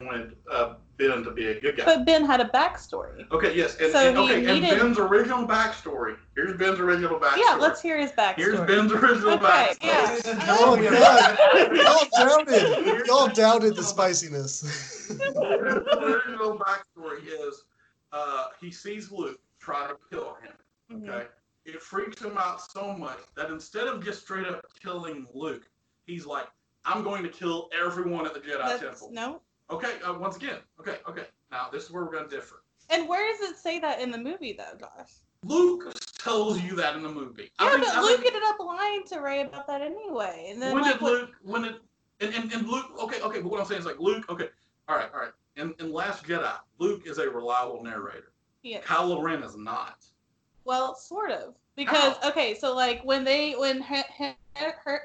[0.07, 1.85] wanted uh, Ben to be a good guy.
[1.85, 3.31] But Ben had a backstory.
[3.31, 6.17] Okay, yes, and, So and he okay, and Ben's original backstory.
[6.35, 7.39] Here's Ben's original backstory.
[7.39, 8.37] Yeah, let's hear his backstory.
[8.37, 9.77] Here's Ben's original Okay, backstory.
[9.83, 10.05] yeah.
[10.09, 11.77] Ladies and Oh, gentlemen, God.
[11.77, 13.07] Y'all doubted.
[13.07, 14.61] Y'all doubted the spiciness.
[15.09, 17.65] His original backstory is
[18.13, 20.53] uh, he sees Luke trying to kill him.
[21.03, 21.09] Mhm.
[21.11, 21.27] Okay,
[21.65, 25.69] it freaks him out so much that instead of just straight up killing Luke,
[26.07, 26.47] he's like,
[26.85, 29.41] "I'm going to kill everyone at the Jedi That's- Temple." no.
[29.71, 31.25] Okay, uh, once again, okay, okay.
[31.51, 32.63] Now this is where we're going to differ.
[32.91, 35.11] And where does it say that in the movie though, Josh?
[35.45, 37.51] Luke tells you that in the movie.
[37.59, 40.49] I Yeah, think- but I Luke think- ended up lying to Rey about that anyway.
[40.51, 41.31] And then when like, did Luke?
[41.43, 41.75] When did?
[42.21, 42.87] And, and, and Luke?
[43.03, 43.41] Okay, okay.
[43.43, 44.25] But what I'm saying is like Luke.
[44.31, 44.49] Okay,
[44.89, 45.33] all right, all right.
[45.57, 48.33] In, in Last Jedi, Luke is a reliable narrator.
[48.63, 48.81] Yeah.
[48.83, 50.05] Kylo Ren is not.
[50.65, 51.55] Well, sort of.
[51.77, 52.31] Because How?
[52.31, 55.03] okay, so like when they when him, him, her,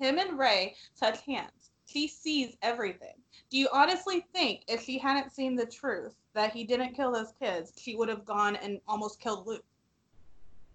[0.00, 1.50] him and Rey touch hands,
[1.88, 3.14] she sees everything.
[3.50, 7.32] Do you honestly think if she hadn't seen the truth that he didn't kill those
[7.40, 9.64] kids, she would have gone and almost killed Luke?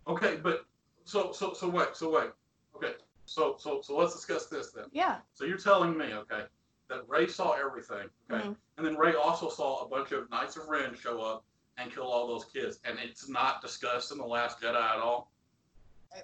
[0.08, 0.66] Okay, but
[1.06, 2.32] so so so wait, so wait.
[2.76, 2.94] Okay,
[3.26, 4.86] so so so let's discuss this then.
[4.92, 5.18] Yeah.
[5.34, 6.46] So you're telling me, okay,
[6.90, 8.56] that Rey saw everything, okay, Mhm.
[8.78, 11.46] and then Rey also saw a bunch of Knights of Ren show up
[11.78, 15.32] and kill all those kids, and it's not discussed in the Last Jedi at all.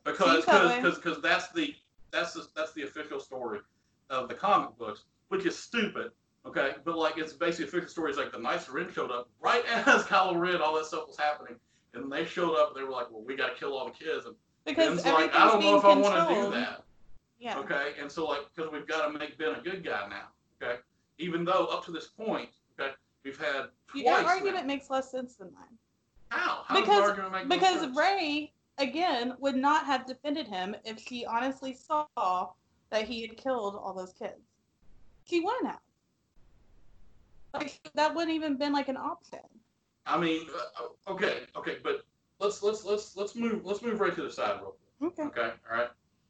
[0.03, 1.75] Because because because because that's the
[2.11, 3.59] that's the that's the official story
[4.09, 6.11] of the comic books, which is stupid.
[6.45, 9.29] Okay, but like it's basically official story is like the Knights of Ren showed up
[9.41, 11.55] right as Kylo Ren, all that stuff was happening,
[11.93, 12.69] and they showed up.
[12.69, 15.05] and They were like, "Well, we got to kill all the kids." And because Ben's
[15.05, 16.83] like, "I don't know if I want to do that."
[17.39, 17.57] Yeah.
[17.59, 20.27] Okay, and so like because we've got to make Ben a good guy now.
[20.61, 20.79] Okay,
[21.19, 22.91] even though up to this point, okay,
[23.23, 24.03] we've had twice.
[24.05, 24.27] Your now.
[24.27, 25.77] argument makes less sense than mine.
[26.29, 26.63] How?
[26.65, 27.97] How does Because- the argument make no Because?
[27.97, 32.49] Rey, again, would not have defended him if she honestly saw
[32.99, 34.41] that he had killed all those kids.
[35.25, 35.79] She wouldn't have.
[37.53, 39.39] Like that wouldn't even been like an option.
[40.05, 40.47] I mean,
[40.79, 42.03] uh, okay, okay, but
[42.39, 45.19] let's let's let's let's move let's move right to the side real quick.
[45.19, 45.41] Okay.
[45.41, 45.89] Okay, all right.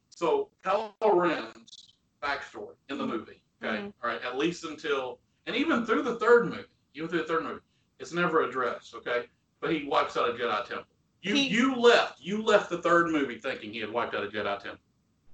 [0.09, 3.41] So Kylo Ren's backstory in the movie.
[3.61, 3.93] Okay, Mhm.
[4.01, 4.21] all right.
[4.23, 7.61] At least until and even through the third movie, even through the third movie,
[7.99, 8.93] it's never addressed.
[8.95, 9.27] Okay,
[9.59, 10.85] but he wipes out a Jedi temple.
[11.21, 14.27] You He- you left you left the third movie thinking he had wiped out a
[14.27, 14.79] Jedi temple.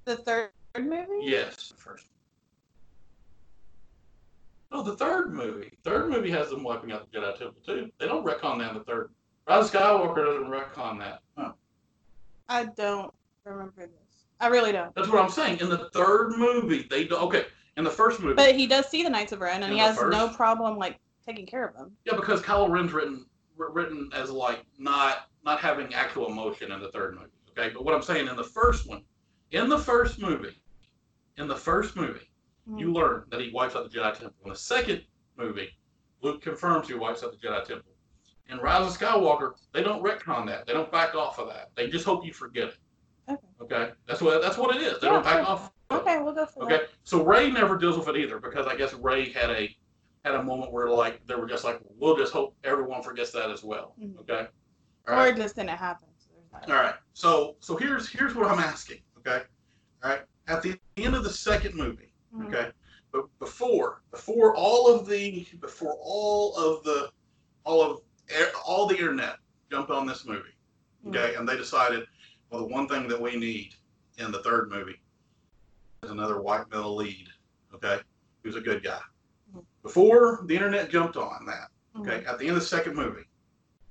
[0.06, 0.52] The third
[0.84, 1.22] movie?
[1.22, 2.08] Yes, the first.
[4.72, 5.72] No, the third movie.
[5.84, 7.90] Third movie has them wiping out the Jedi temple too.
[8.00, 9.12] They don't retcon that in the third.
[9.48, 11.54] Rise of Skywalker doesn't retcon that.
[12.50, 14.26] I don't remember this.
[14.40, 14.94] I really don't.
[14.96, 15.60] That's what I'm saying.
[15.62, 17.22] In the third movie, they don't.
[17.24, 17.46] okay.
[17.78, 19.86] In the first movie, But he does see the Knights of Ren, and he the
[19.86, 21.92] has no problem like taking care of them.
[22.06, 23.26] yeah, because Kylo Ren's written
[23.58, 27.28] written as like not not having actual emotion in the third movie.
[27.58, 29.04] Okay, but what I'm saying in the first one,
[29.52, 30.58] in the first movie,
[31.38, 32.30] in the first movie,
[32.69, 32.80] Mm.
[32.80, 34.36] you learn that he wipes out the Jedi Temple.
[34.45, 35.06] In the second
[35.38, 35.69] movie,
[36.21, 37.91] Luke confirms he wipes out the Jedi Temple.
[38.48, 40.65] In Rise of Skywalker, they don't retcon that.
[40.65, 41.69] They don't back off of that.
[41.76, 42.78] They just hope you forget it.
[43.30, 43.48] Okay.
[43.62, 45.00] Okay, that's what that's what it is.
[45.00, 45.45] They Yeah, don't back sure.
[45.45, 45.71] off.
[45.91, 46.89] Okay, we'll go for Okay, that.
[47.04, 49.76] so Rey never deals with it either because I guess Rey had a
[50.24, 53.52] had a moment where like they were just like, we'll just hope everyone forgets that
[53.52, 53.93] as well.
[54.00, 54.19] Mhm.
[54.21, 54.48] Okay.
[55.08, 55.36] All Or right.
[55.36, 56.08] just didn't happen.
[56.17, 56.69] So there's that.
[56.76, 56.95] All right.
[57.13, 59.02] So so here's here's what I'm asking.
[59.19, 59.43] Okay.
[60.04, 60.21] All right.
[60.47, 62.13] At the end of the second movie.
[62.36, 62.47] Mhm.
[62.47, 62.71] Okay.
[63.12, 67.12] But before before all of the before all of the
[67.63, 68.01] all of
[68.65, 69.38] all the internet
[69.71, 70.55] jumped on this movie.
[71.08, 71.36] Okay.
[71.36, 72.08] And they decided,
[72.49, 73.75] well, the one thing that we need
[74.17, 74.99] in the third movie
[76.03, 77.29] is another white male lead.
[77.73, 77.99] Okay.
[78.43, 79.01] Who's a good guy.
[79.55, 79.63] Mhm.
[79.81, 81.71] Before the internet jumped on that.
[81.97, 83.23] Okay, at the end of the second movie,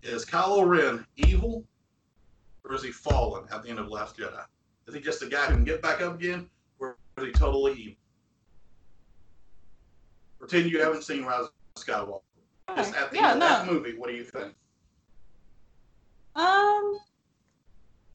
[0.03, 1.67] is Kylo Ren evil,
[2.63, 4.45] or is he fallen at the end of Last Jedi?
[4.87, 7.73] Is he just a guy who can get back up again, or is he totally
[7.73, 7.95] evil?
[10.39, 12.21] Pretend you haven't seen Rise of Skywalker.
[12.77, 14.55] Just at the yeah, end of that movie, what do you think?
[16.37, 16.99] Um,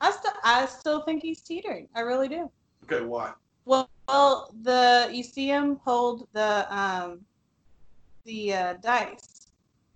[0.02, 1.88] I still, I still think he's teetering.
[1.96, 2.52] I really do.
[2.84, 3.32] Okay, why?
[3.66, 7.22] Well, well, the you see him hold the um,
[8.26, 9.39] the uh, dice,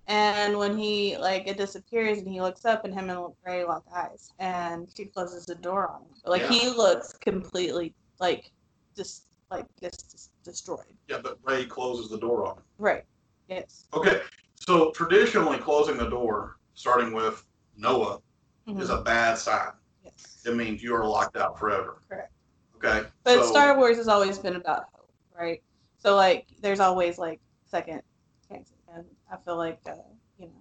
[0.08, 3.84] and when he like it disappears, and he looks up, and him and Rey lock
[3.94, 6.16] eyes, and she closes the door on him.
[6.26, 6.52] Like Yeah.
[6.52, 8.52] he looks completely like
[8.96, 10.98] just like just, just destroyed.
[11.08, 12.64] Yeah, but Rey closes the door on him.
[12.78, 13.04] Right.
[13.48, 13.86] Yes.
[13.94, 14.22] Okay,
[14.56, 18.20] so traditionally closing the door, starting with Noah,
[18.68, 18.82] Mhm.
[18.82, 19.74] is a bad sign.
[20.04, 20.42] Yes.
[20.46, 22.02] It means you are locked out forever.
[22.08, 22.32] Correct.
[22.78, 23.08] Okay.
[23.24, 25.62] But so, Star Wars has always been about hope, right?
[25.98, 28.02] So like, there's always like second
[28.50, 29.96] chances, and I feel like uh,
[30.40, 30.54] you know,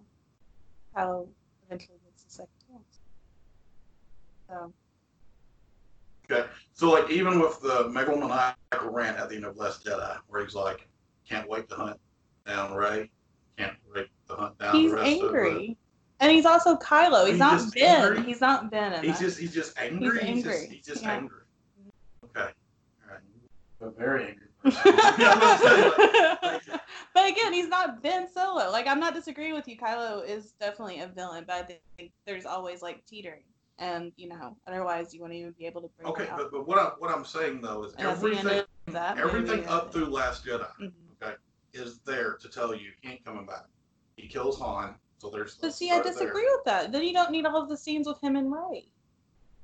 [0.96, 1.28] Kylo
[1.66, 3.00] eventually gets the second chance.
[4.48, 4.72] So
[6.74, 10.54] So like even with the megalomaniacal rant at the end of Last Jedi, where he's
[10.54, 10.86] like,
[11.28, 12.00] "Can't wait to hunt
[12.46, 13.10] down Rey,
[13.58, 15.76] can't wait to hunt down he's the rest angry,
[16.20, 17.22] and he's also Kylo.
[17.22, 18.02] He's, He's not Ben.
[18.02, 18.22] angry?
[18.24, 19.04] He's not Ben.
[19.04, 20.20] He's just he's just angry.
[20.20, 21.12] He's, angry, just he's just yeah.
[21.12, 21.40] angry.
[22.24, 22.50] Okay,
[23.04, 23.20] all right,
[23.80, 24.46] a very angry.
[24.62, 24.92] Person.
[25.18, 26.62] Yeah, I'm gonna say, like,
[27.14, 28.70] but again, he's not Ben Solo.
[28.70, 29.76] Like I'm not disagreeing with you.
[29.76, 33.42] Kylo is definitely a villain, but I think there's always like teetering,
[33.78, 36.78] and you know, otherwise you wouldn't even be able to bring okay, but, but what
[36.78, 39.92] I what I'm saying though is And at the end everything that everything movie, up
[39.92, 41.36] through Last Jedi think- Mhm.
[41.74, 43.64] is there to tell you he ain't coming back.
[44.16, 45.54] He kills Han, so there's.
[45.56, 46.12] But see, I start there.
[46.12, 46.92] disagree with that.
[46.92, 48.86] Then you don't need all of the scenes with him and Rey,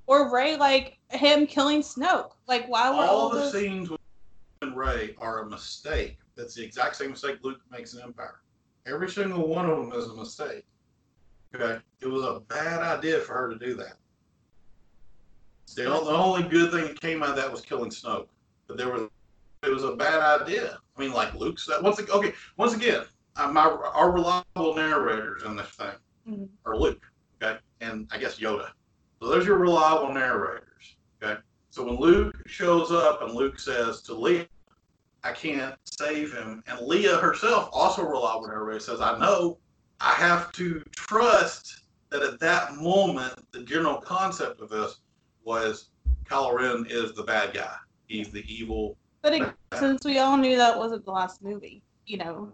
[0.07, 2.33] or Rey like him killing Snoke.
[2.47, 3.53] Like why were all, all the those?
[3.53, 3.98] scenes with
[4.63, 6.19] and Ray are a mistake.
[6.37, 8.41] That's the exact same mistake Luke makes in Empire.
[8.87, 10.65] Every single one of them is a mistake.
[11.55, 13.95] Okay, it was a bad idea for her to do that.
[15.77, 18.29] The, the only good thing that came out of that was killing Snoke,
[18.67, 19.09] but there was
[19.65, 20.79] it was a bad idea.
[20.97, 21.83] I mean, like Luke said.
[21.83, 23.05] Once ag- okay, once again,
[23.37, 25.95] uh, my our reliable narrators in this thing
[26.29, 26.49] Mhm.
[26.65, 27.05] are Luke,
[27.43, 28.71] okay, and I guess Yoda.
[29.21, 31.41] So there's your reliable narrators, okay.
[31.71, 34.49] So when Luke shows up and Luke says to Leia,
[35.25, 39.59] I can't save him, and Leia herself, also a reliable narrator, says, I know,
[40.01, 45.01] I have to trust that at that moment, the general concept of this
[45.45, 45.91] was
[46.25, 47.75] Kylo Ren is the bad guy.
[48.07, 48.97] He's the evil.
[49.23, 52.53] But it, since we all knew that wasn't the last movie, you know,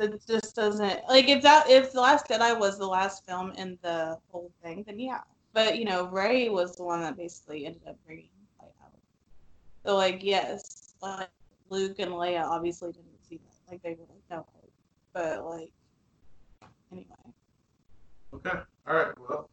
[0.00, 3.78] it just doesn't like if that if the Last Jedi was the last film in
[3.82, 5.20] the whole thing, then yeah.
[5.54, 8.28] But you know, Rey was the one that basically ended up bringing
[8.60, 8.90] Leia out.
[9.86, 11.30] So like yes, like
[11.70, 13.72] Luke and Leia obviously didn't see that.
[13.72, 14.46] Like they were like no.
[15.12, 15.70] But like
[16.90, 17.06] anyway.
[18.34, 18.58] Okay.
[18.86, 19.12] All right.
[19.18, 19.48] Well.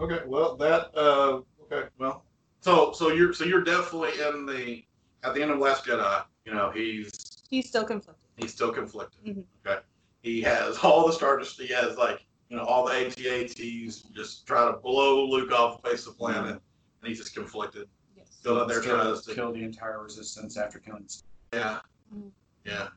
[0.00, 0.20] Okay.
[0.26, 0.90] Well, that.
[0.96, 1.42] Uh.
[1.70, 1.88] Okay.
[1.98, 2.24] Well.
[2.62, 4.82] So so you're so you're definitely in the
[5.22, 6.24] at the end of Last Jedi.
[6.46, 7.10] You know he's
[7.50, 8.24] He's still conflicted.
[8.38, 9.22] he's still conflicted.
[9.24, 9.44] Mhm.
[9.66, 9.80] Okay.
[10.22, 11.60] He has all the stardust.
[11.60, 15.90] He has like you know all the AT-ATs just try to blow Luke off the
[15.90, 16.60] face of the planet, and
[17.02, 17.88] he's just conflicted.
[18.16, 18.28] Yes.
[18.30, 19.34] Still out there trying to.
[19.34, 21.08] kill the entire resistance after killing.
[21.52, 21.80] Yeah.
[22.14, 22.30] Mhm.
[22.64, 22.88] Yeah.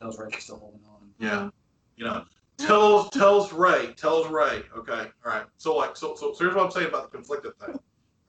[0.00, 1.10] Tells Rey she's still holding on.
[1.18, 1.50] Yeah.
[1.96, 2.24] You know,
[2.58, 4.62] tells tells Rey, tells Rey.
[4.76, 5.44] Okay, all right.
[5.58, 7.78] So like, so so, so here's what I'm saying about the conflicted thing.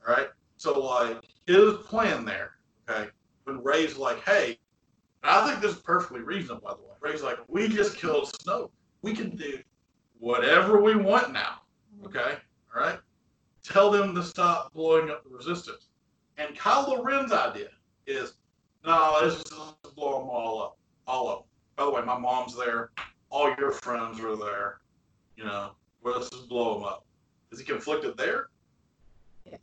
[0.06, 0.28] All right.
[0.56, 2.52] So like, his plan there.
[2.88, 3.08] Okay.
[3.44, 4.58] When Rey's like, hey,
[5.22, 6.62] I think this is perfectly reasonable.
[6.62, 8.70] By the way, Rey's like, we just killed Snoke.
[9.02, 9.58] We can do
[10.22, 11.62] whatever we want now.
[12.06, 12.36] Okay.
[12.72, 12.98] All right.
[13.64, 15.88] Tell them to stop blowing up the resistance.
[16.38, 17.70] And Kylo Ren's idea
[18.06, 18.34] is,
[18.86, 19.50] no, let's just
[19.96, 20.78] blow them all up.
[21.08, 21.46] All up.
[21.74, 22.90] By the way, my mom's there.
[23.30, 24.78] All your friends are there.
[25.36, 25.72] You know,
[26.04, 27.04] let's just blow them up.
[27.50, 28.48] Is he conflicted there?
[29.44, 29.58] Yes.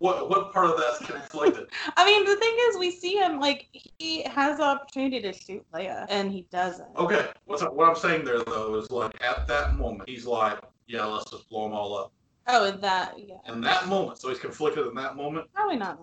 [0.00, 1.68] What what part of that's conflicted?
[1.96, 5.62] I mean, the thing is, we see him like he has the opportunity to shoot
[5.74, 6.88] Leia, and he doesn't.
[6.96, 11.04] Okay, what's what I'm saying there though is like at that moment he's like, yeah,
[11.04, 12.12] let's just blow them all up.
[12.46, 13.36] Oh, and that, yeah.
[13.52, 15.48] In that moment, so he's conflicted in that moment.
[15.54, 16.00] Probably not.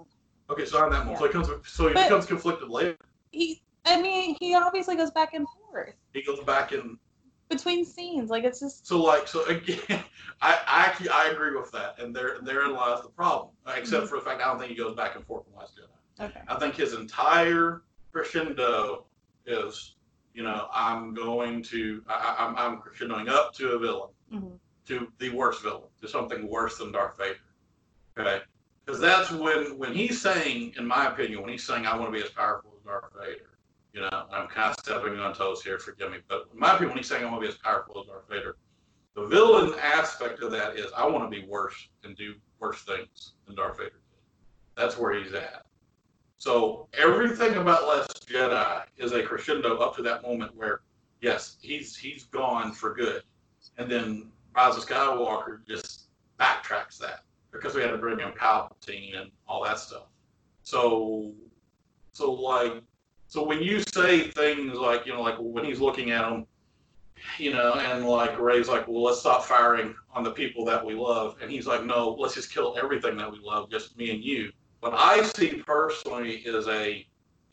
[0.51, 2.97] Okay, so in that moment, so he comes, so he But- becomes conflicted later.
[3.31, 6.99] He, I mean, he obviously goes back and forth He goes back and
[7.49, 8.29] between scenes.
[8.29, 9.79] Like it's just so like so again,
[10.41, 13.53] I I I agree with that, and there therein lies the problem.
[13.75, 14.09] Except Mhm.
[14.09, 16.25] for the fact I don't think he goes back and forth in Last Jedi.
[16.29, 16.41] okay.
[16.47, 19.05] I think his entire crescendo
[19.45, 19.95] is,
[20.33, 24.55] you know, I'm going to, I, I'm, I'm crescendoing up to a villain, hmm
[24.87, 27.35] to the worst villain, to something worse than Darth Vader.
[28.17, 28.41] Okay,
[28.85, 32.17] because that's when, when he's saying, in my opinion, when he's saying I want to
[32.17, 33.56] be as powerful as Darth Vader.
[33.97, 36.89] You know, I'm kind of stepping on toes here, forgive me, but in my opinion,
[36.89, 38.57] when he's saying I want to be as powerful as Darth Vader,
[39.15, 43.33] the villain aspect of that is I want to be worse and do worse things
[43.47, 44.21] than Darth Vader did.
[44.75, 45.65] That's where he's at.
[46.37, 50.81] So everything about Last Jedi is a crescendo up to that moment where,
[51.19, 53.23] yes, he's he's gone for good,
[53.79, 59.19] and then Rise of Skywalker just backtracks that because we had to bring in Palpatine
[59.19, 60.05] and all that stuff.
[60.61, 61.33] So,
[62.11, 62.83] so like,
[63.27, 66.45] so when you say things like you know like when he's looking at him,
[67.37, 70.93] you know, and like Rey's like, well, let's stop firing on the people that we
[70.93, 74.23] love, and he's like, no, let's just kill everything that we love, just me and
[74.23, 77.05] you what I see personally is a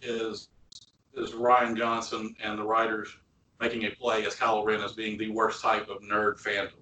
[0.02, 0.48] is
[1.14, 3.08] is Rian Johnson and the writers
[3.60, 6.72] making a play as Kylo Ren as being the worst type of nerd fandom.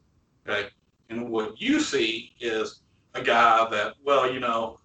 [0.49, 0.69] Okay,
[1.11, 2.81] and what you see is
[3.15, 4.79] a guy that, well, you know,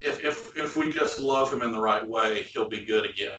[0.00, 3.38] if if if we just love him in the right way, he'll be good again.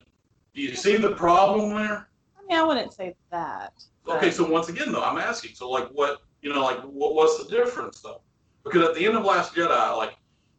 [0.54, 2.10] Do you see the problem there?
[2.38, 3.74] I mean, I wouldn't say that.
[4.08, 5.54] Okay, so once again, though, I'm asking.
[5.56, 8.22] So, like, what you know, like, what, what's the difference, though?
[8.64, 10.16] Because at the end of Last Jedi, like,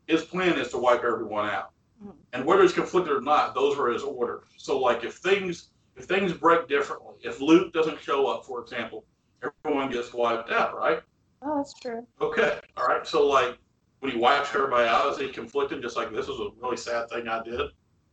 [0.06, 1.70] his plan is to wipe everyone out,
[2.04, 2.14] Mhm.
[2.32, 4.44] and whether it's conflicted or not, those were his orders.
[4.56, 9.04] So, like, if things if things break differently, if Luke doesn't show up, for example,
[9.42, 11.02] everyone gets wiped out, right?
[11.42, 12.06] Oh, that's true.
[12.20, 13.04] Okay, all right.
[13.04, 13.58] So, like,
[14.00, 15.82] when he out, is he conflicted?
[15.82, 17.60] Just like this was a really sad thing I did.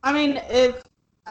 [0.03, 0.83] I mean, if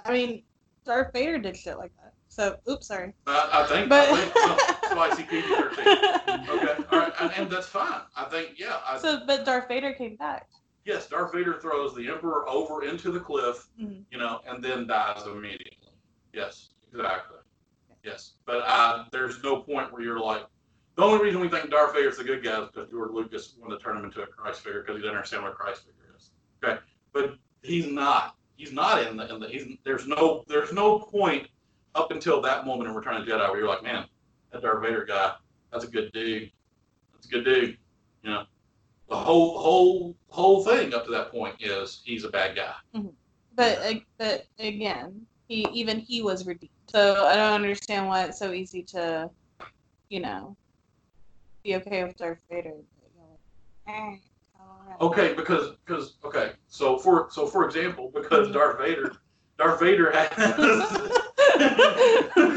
[0.04, 0.42] I mean,
[0.84, 2.12] Darth Vader did shit like that.
[2.28, 3.14] So, oops, sorry.
[3.26, 3.88] I, I think.
[3.88, 4.32] But I think
[4.98, 6.48] I see PG-13.
[6.48, 8.00] Okay, all right, and, and that's fine.
[8.16, 10.48] I think, yeah, I, So, but Darth Vader came back.
[10.84, 14.04] yes, Darth Vader throws the Emperor over into the cliff, Mhm.
[14.10, 15.78] you know, and then dies immediately.
[16.32, 17.38] Yes, exactly.
[18.02, 20.44] Yes, but uh, there's no point where you're like,
[20.96, 23.78] the only reason we think Darth Vader's the good guy is because George Lucas wanted
[23.78, 26.14] to turn him into a Christ figure because he didn't understand what a Christ figure
[26.16, 26.30] is.
[26.62, 26.78] Okay,
[27.12, 28.36] but he's not.
[28.56, 29.32] He's not in the.
[29.34, 30.44] In the he's, there's no.
[30.46, 31.48] There's no point
[31.94, 34.04] up until that moment in Return of the Jedi where you're like, man,
[34.52, 35.32] that Darth Vader guy,
[35.72, 36.50] that's a good dude.
[37.12, 37.76] That's a good dude.
[38.22, 38.44] You know,
[39.08, 42.74] the whole whole whole thing up to that point is he's a bad guy.
[43.56, 46.70] But uh, but again, he even he was redeemed.
[46.86, 49.30] So I don't understand why it's so easy to,
[50.08, 50.56] you know,
[51.64, 52.74] be okay with Darth Vader.
[53.00, 54.18] But you're like, eh,
[55.00, 59.12] Okay, because because okay, so for so for example, because Darth Vader,
[59.58, 61.10] Darth Vader has.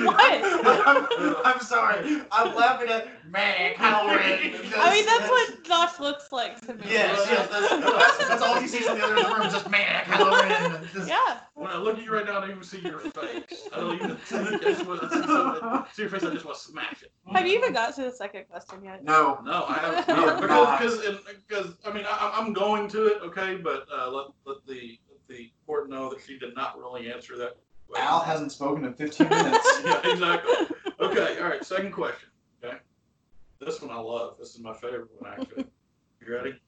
[0.08, 0.42] What?
[0.88, 2.22] I'm, I'm sorry.
[2.32, 4.56] I'm laughing at man, Kylo Ren.
[4.78, 6.86] I mean, that's what Josh looks like to me.
[6.90, 7.48] Yes, yes.
[7.50, 9.48] That's, that's, that's all he sees in the other end of the room.
[9.48, 10.88] is Just man, Kylo Ren.
[10.94, 11.40] Just- Yeah.
[11.56, 13.68] when I look at you right now, I don't even see your face.
[13.74, 16.24] I don't even see, I just want to see, something- see your face.
[16.24, 17.12] I just want to smash it.
[17.34, 19.04] Have you even got to the second question yet?
[19.04, 19.40] No.
[19.44, 20.08] No, I haven't.
[20.08, 24.28] No, because because because I mean I, I'm going to it, okay, but uh, let
[24.46, 27.58] let the let the court know that she did not really answer that.
[27.88, 28.08] Question.
[28.08, 29.82] Al hasn't spoken in 15 minutes.
[29.86, 30.54] yeah, exactly.
[31.00, 31.64] Okay, all right.
[31.64, 32.30] Second question.
[32.64, 32.78] Okay,
[33.60, 34.36] this one I love.
[34.40, 35.66] This is my favorite one actually.
[36.26, 36.60] You ready?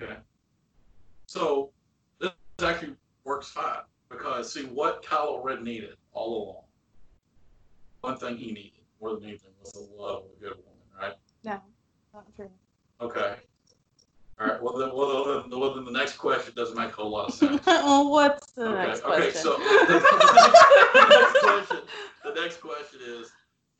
[0.00, 0.16] Okay.
[1.26, 1.70] So
[2.20, 2.30] this
[2.62, 2.94] actually
[3.24, 6.62] works fine because see what Kylo Ren needed all along.
[8.02, 11.14] One thing he needed more than anything was the love of a good woman, right?
[11.44, 11.60] No,
[12.14, 12.50] not true.
[13.00, 13.36] Okay.
[14.38, 14.62] All right.
[14.62, 17.34] Well, then, well, then, well, then the next question doesn't make a whole lot of
[17.34, 17.64] sense.
[17.64, 19.42] well, oh, what's the Okay, next okay, question?
[19.42, 21.78] so the next question,
[22.24, 23.30] the next question is,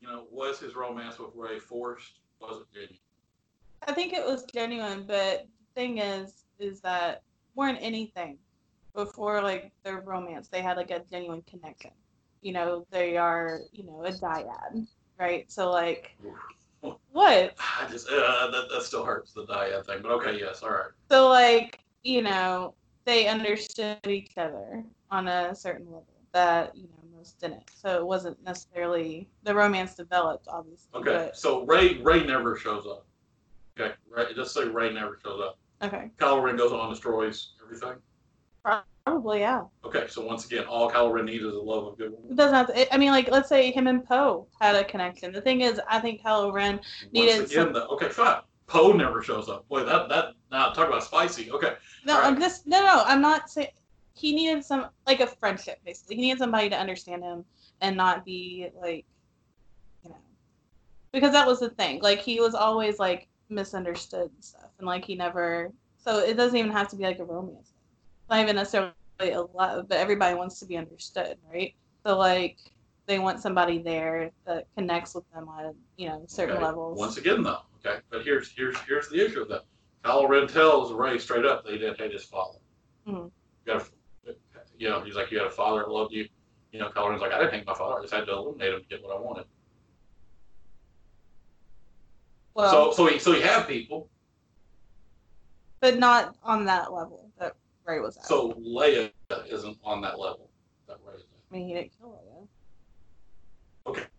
[0.01, 2.19] you know, was his romance with Rey forced?
[2.41, 2.97] Was it genuine?
[3.87, 7.21] I think it was genuine, but the thing is, is that
[7.55, 8.37] than anything,
[8.93, 11.91] before like their romance, they had like a genuine connection.
[12.41, 14.87] You know, they are, you know, a dyad,
[15.19, 15.51] right?
[15.51, 16.15] So like,
[16.81, 17.55] what?
[17.59, 20.91] I just uh, that that still hurts the dyad thing, but okay, yes, all right.
[21.09, 22.73] So like, you know,
[23.05, 27.63] they understood each other on a certain level that you know most didn't.
[27.73, 30.89] So it wasn't necessarily the romance developed, obviously.
[30.93, 33.05] Okay, so Rey Rey never shows up.
[33.79, 35.57] Okay, Rey, just say Rey never shows up.
[35.81, 37.95] Okay, Kylo Ren goes on, destroys everything.
[39.07, 39.63] Probably yeah.
[39.85, 42.53] Okay, so once again, all Kylo Ren needs is a love of good It doesn't
[42.53, 42.93] have to.
[42.93, 45.31] I mean, like, let's say him and Poe had a connection.
[45.31, 46.79] The thing is, I think Kylo Ren.
[47.11, 48.41] Needed Once again, though, okay, fine.
[48.67, 49.67] Poe never shows up.
[49.69, 51.49] Boy, that that now talk about spicy.
[51.51, 51.73] Okay,
[52.05, 52.25] No, right.
[52.25, 53.03] I'm just no, no.
[53.05, 53.69] I'm not saying
[54.13, 55.79] he needed some like a friendship.
[55.85, 57.45] Basically, he needed somebody to understand him
[57.79, 59.05] and not be like,
[60.03, 60.17] you know,
[61.13, 62.01] because that was the thing.
[62.01, 65.71] Like he was always like misunderstood and stuff, and like he never.
[65.97, 67.71] So it doesn't even have to be like a romance.
[68.29, 71.73] Not even necessarily a love, but everybody wants to be understood, right?
[72.05, 72.57] So like
[73.07, 76.65] they want somebody there that connects with them on you know certain Okay.
[76.65, 76.99] levels.
[76.99, 79.63] Once again, though, okay, but here's here's here's the issue of that.
[80.03, 82.59] Kylo Ren tells Rey straight up that he didn't hate his father.
[83.07, 83.31] Mhm.
[83.65, 83.89] You got
[84.77, 86.27] you know, he's like, you had a father that loved you.
[86.71, 87.97] You know, Kylo Ren's like, I didn't hate my father.
[87.97, 89.45] I just had to eliminate him to get what I wanted.
[92.53, 94.09] well, so so he so he had people.
[95.79, 97.26] but not on that level
[97.87, 98.25] Rey was at.
[98.25, 99.11] So Leia
[99.49, 100.49] isn't on that level
[100.87, 102.19] that Rey is I mean, he didn't kill
[103.85, 103.97] Leia.
[103.97, 104.09] at.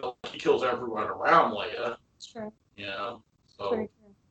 [0.00, 1.96] But he kills everyone around Leia.
[2.14, 2.52] That's true.
[2.76, 3.16] Yeah.
[3.46, 3.88] so true.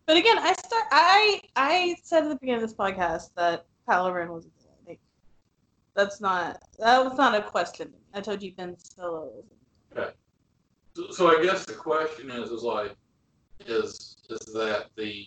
[0.08, 0.86] But again, I start.
[0.92, 4.78] I I said at the beginning of this podcast that Ren was a villain.
[4.88, 5.00] Like,
[5.96, 7.94] that's not that was not a question.
[8.14, 9.32] I told you Ben Solo.
[9.96, 10.14] Was
[10.96, 12.96] So, so I guess the question is, is like,
[13.66, 15.26] is is that the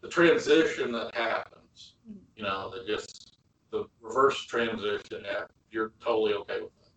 [0.00, 2.21] the transition that happens, Mhm.
[2.36, 3.36] You know, that just
[3.70, 6.90] the reverse transition, happens, you're totally okay with that.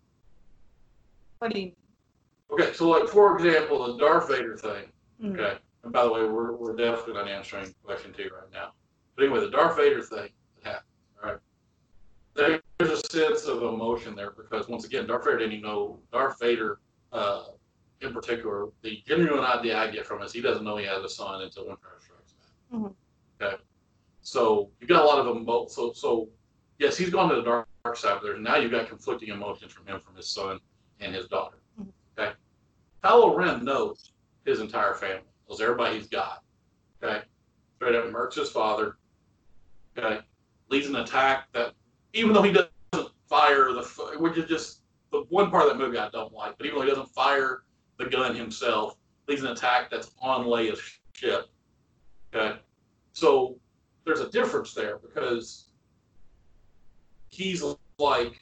[1.39, 1.71] what do you
[2.51, 4.85] Okay, so like for example, the Darth Vader thing.
[5.19, 5.33] mean?
[5.33, 8.71] Okay, and by the way, we're we're definitely not answering question two right now.
[9.15, 10.29] But anyway, the Darth Vader thing
[10.63, 10.83] that
[11.23, 11.39] happened.
[12.37, 15.65] All right, there's a sense of emotion there because once again, Darth Vader didn't even
[15.65, 16.79] know Darth Vader.
[17.11, 17.45] Uh,
[18.01, 21.09] in particular, the genuine idea I get from is he doesn't know he has a
[21.09, 22.79] son until Empire Strikes Back.
[22.79, 22.95] Mhm.
[23.41, 23.63] Okay,
[24.25, 25.67] so you've got a lot of emo.
[25.67, 26.29] So so
[26.79, 29.71] yes, he's gone to the dark, dark side, but there's now you've got conflicting emotions
[29.71, 30.59] from him, from his son
[30.99, 31.57] and his daughter.
[31.79, 31.91] Mhm.
[32.17, 32.33] Okay,
[33.03, 34.13] Kylo Ren knows
[34.43, 36.43] his entire family, knows everybody he's got.
[37.03, 37.23] Okay,
[37.75, 38.97] straight up murks his father.
[39.95, 40.21] Okay,
[40.69, 41.75] leads an attack that
[42.13, 43.83] even though he doesn't fire the,
[44.17, 46.85] which is just the one part of that movie I don't like, but even though
[46.85, 47.63] he doesn't fire
[47.97, 48.97] the gun himself,
[49.27, 50.81] leads an attack that's on Leia's
[51.13, 51.47] ship.
[52.33, 52.59] Okay,
[53.13, 53.59] so
[54.05, 55.69] there's a difference there because
[57.29, 57.63] he's
[57.97, 58.39] like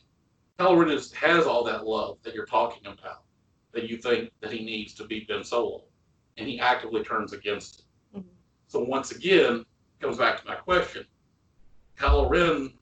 [0.59, 3.23] Kylo Ren is, has all that love that you're talking about
[3.71, 5.85] that you think that he needs to be Ben Solo,
[6.37, 8.19] and he actively turns against it.
[8.19, 8.25] Mhm.
[8.67, 9.65] So once again,
[9.99, 11.07] comes back to my question:
[11.97, 12.77] Kylo Ren,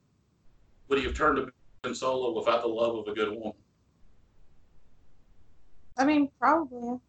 [0.88, 1.52] would he have turned to
[1.84, 3.54] Ben Solo without the love of a good woman?
[5.98, 7.00] I mean, probably.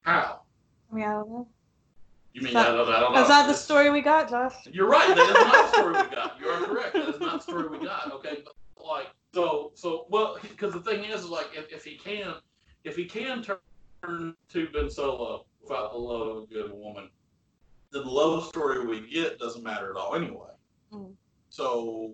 [0.00, 0.42] How?
[0.90, 1.48] I mean, I don't know.
[2.34, 3.18] You mean That- I don't, I don't know?
[3.18, 4.54] That's not the story we got, Josh.
[4.70, 5.08] You're right.
[5.14, 6.40] That is not the story we got.
[6.40, 6.92] You are correct.
[6.94, 8.10] That is not the story we got.
[8.12, 8.54] Okay, but
[8.86, 12.34] like so so well because the thing is like if, if he can
[12.84, 17.08] if he can turn to Ben Solo without the love of a good woman,
[17.92, 20.48] then the love story we get doesn't matter at all anyway.
[20.92, 21.12] Mhm.
[21.50, 22.12] So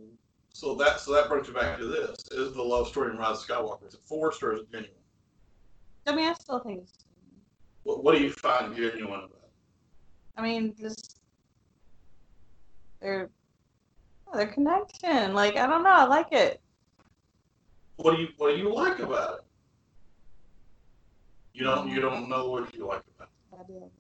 [0.53, 3.41] so that so that brings you back to this: is the love story in Rise
[3.43, 4.95] of Skywalker is it forced or is it genuine?
[6.09, 7.05] I mean, I still think it's.
[7.85, 9.38] What, what do you find genuine about?
[10.39, 11.16] I mean, just
[13.03, 13.28] they're
[14.32, 15.34] Their connection.
[15.34, 15.91] Like, I don't know.
[15.91, 16.61] I like it.
[17.97, 19.41] What do you What do you like about it?
[21.55, 23.34] You don't You don't know what you like about it.
[23.53, 23.91] I do.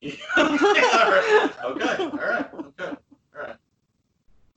[0.36, 1.52] all right.
[1.64, 1.96] Okay.
[2.04, 2.50] All right.
[2.54, 2.96] Okay.
[3.34, 3.56] All right.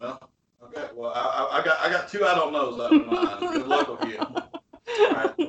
[0.01, 0.31] Well.
[0.63, 0.87] Okay.
[0.95, 3.39] Well, I, I, I got I got two I don't knows up in mind.
[3.39, 4.19] Good luck with you.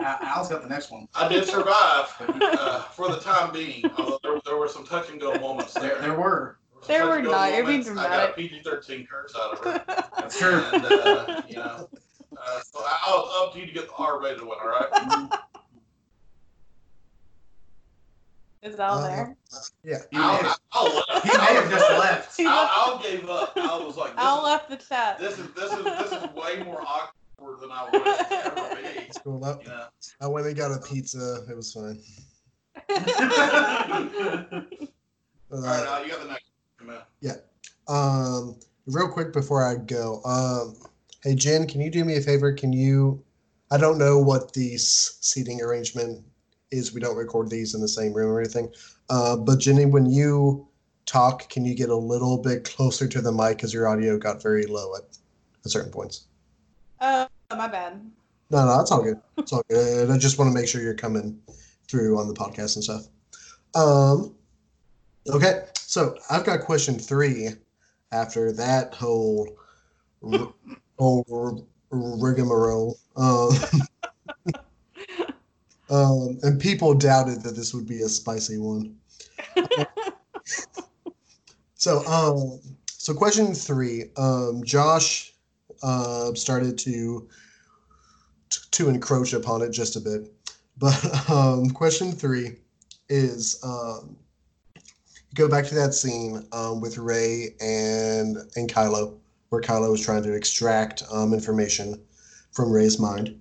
[0.04, 0.22] All right.
[0.22, 1.08] Al- Al's got the next one.
[1.14, 5.20] I did survive uh, for the time being, although there, there were some touch and
[5.20, 6.00] go moments There, there.
[6.00, 6.58] there were.
[6.86, 7.52] There were not.
[7.54, 8.00] You're being moments.
[8.00, 8.32] I got a.
[8.32, 9.84] PG-13 curse out of her.
[10.18, 10.62] That's true.
[10.72, 11.88] And, uh, you know,
[12.36, 15.28] uh, so I'll, it's up to you to get the R-rated one, all right?
[18.62, 19.36] Is Al Uh, there?
[19.82, 19.98] Yeah.
[20.10, 22.36] He may I'll, he may have just left.
[22.36, 23.52] He I'll, left- I'll gave up.
[23.56, 25.18] I was like, this, Al is, left the chat.
[25.18, 27.10] this is this is this is way more awkward
[27.60, 28.76] than I wanted it to ever
[29.06, 29.12] be.
[29.24, 29.44] Cool.
[29.44, 29.86] I, You know?
[30.20, 31.44] I went and got a pizza.
[31.48, 31.98] It was fine.
[35.52, 36.44] All Uh, right, Al, you got the next.
[36.78, 37.02] Come on.
[37.88, 40.76] Um, real quick before I go, um,
[41.24, 42.52] hey Jen, can you do me a favor?
[42.52, 43.22] Can you?
[43.70, 46.24] I don't know what the seating arrangement
[46.70, 46.94] is.
[46.94, 48.72] We don't record these in the same room or anything.
[49.10, 50.66] Uh, but Jenny, when you
[51.06, 54.42] talk, can you get a little bit closer to the mic because your audio got
[54.42, 55.02] very low at,
[55.64, 56.26] at certain points?
[57.00, 57.26] Oh,
[57.56, 58.00] my bad.
[58.50, 59.20] No, no, it's all good.
[59.38, 60.10] It's all good.
[60.10, 61.40] I just want to make sure you're coming
[61.88, 63.06] through on the podcast and stuff.
[63.74, 64.34] Um,
[65.28, 67.50] okay, so I've got question three.
[68.12, 69.56] After that whole
[70.22, 70.52] r-
[70.98, 73.48] whole rigmarole, um,
[75.90, 78.96] um, and people doubted that this would be a spicy one.
[81.74, 84.10] so, um, so question three.
[84.18, 85.32] Um, Josh
[85.82, 87.28] uh, started to
[88.72, 90.32] to encroach upon it just a bit.
[90.78, 92.56] But um, question three
[93.08, 94.16] is um,
[95.34, 100.22] go back to that scene um, with Rey and and Kylo, where Kylo is trying
[100.24, 102.00] to extract um, information
[102.52, 103.38] from Rey's mind.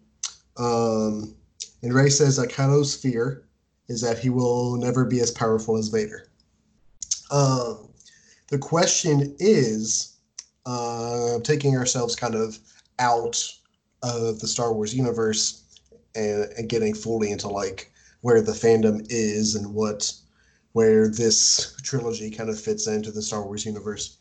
[0.57, 1.35] Um,
[1.83, 3.45] and Rey says that Kylo's fear
[3.87, 6.27] is that he will never be as powerful as Vader.
[7.31, 7.89] Um,
[8.49, 10.17] the question is,
[10.65, 12.59] uh, taking ourselves kind of
[12.99, 13.41] out
[14.03, 15.79] of the Star Wars universe
[16.15, 17.91] and, and getting fully into like
[18.21, 20.11] where the fandom is and what
[20.73, 24.17] where this trilogy kind of fits into the Star Wars universe.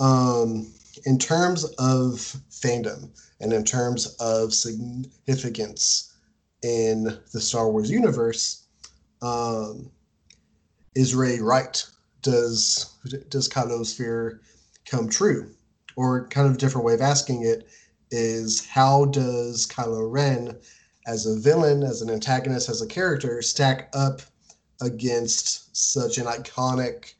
[0.00, 0.72] Um,
[1.04, 3.10] in terms of fandom
[3.40, 6.14] and in terms of significance
[6.62, 8.64] in the Star Wars universe,
[9.20, 9.90] um,
[10.94, 11.84] is Rey right?
[12.22, 12.94] Does
[13.28, 14.40] does Kylo's fear
[14.86, 15.50] come true?
[15.96, 17.68] Or kind of a different way of asking it
[18.14, 20.56] is how does Kylo Ren
[21.06, 24.22] as a villain, as an antagonist, as a character stack up
[24.80, 27.14] against such an iconic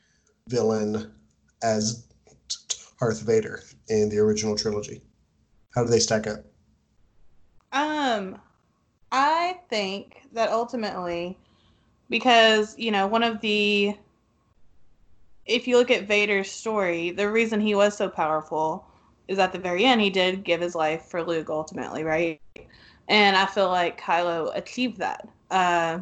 [0.48, 1.12] villain
[1.62, 2.06] as
[2.98, 5.02] Darth Vader in the original trilogy?
[5.74, 6.44] How do they stack up?
[7.72, 8.38] Um,
[9.10, 11.36] I think that ultimately,
[12.08, 13.96] because you know, one of the,
[15.44, 18.86] if you look at Vader's story, the reason he was so powerful
[19.28, 22.40] is at the very end he did give his life for Luke ultimately, right?
[23.08, 25.28] And I feel like Kylo achieved that.
[25.50, 26.00] Uh,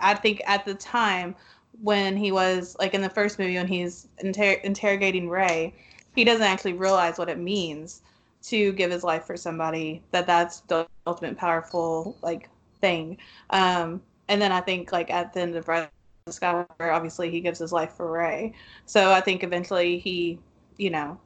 [0.00, 1.34] I think at the time
[1.82, 5.74] when he was like in the first movie when he's inter- interrogating Rey,
[6.14, 8.02] he doesn't actually realize what it means
[8.42, 12.48] to give his life for somebody that that's the ultimate powerful like
[12.80, 13.16] thing
[13.50, 15.88] um and then i think like at the end of Rise
[16.26, 18.52] of skywalker obviously he gives his life for rey
[18.84, 20.38] so i think eventually he
[20.76, 21.18] you know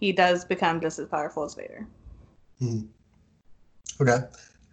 [0.00, 1.86] he does become just as powerful as vader
[2.58, 2.80] hmm.
[4.00, 4.18] Okay.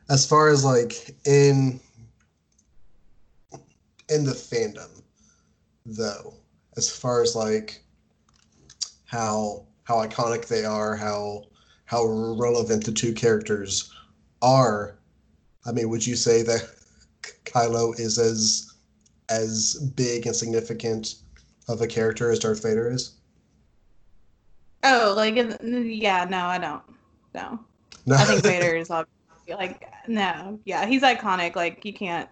[0.09, 1.79] As far as like in
[4.09, 5.03] in the fandom
[5.85, 6.33] though,
[6.77, 7.83] as far as like
[9.05, 11.43] how how iconic they are, how
[11.85, 13.91] how relevant the two characters
[14.41, 14.97] are,
[15.65, 16.67] I mean, would you say that
[17.45, 18.73] Kylo is as
[19.29, 21.15] as big and significant
[21.67, 23.11] of a character as Darth Vader is?
[24.83, 26.81] Oh like yeah no i don't
[27.33, 27.59] no
[28.05, 28.15] No.
[28.15, 29.07] i think vader is ob-
[29.47, 32.29] like no yeah he's iconic like you can't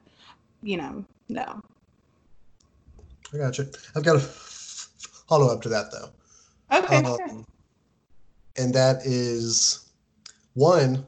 [0.62, 1.62] you know no
[3.34, 3.66] I got you.
[3.94, 6.10] I've got a follow up to that though.
[6.78, 7.30] okay sure.
[7.30, 7.46] Um,
[8.58, 9.90] and that is
[10.54, 11.06] one.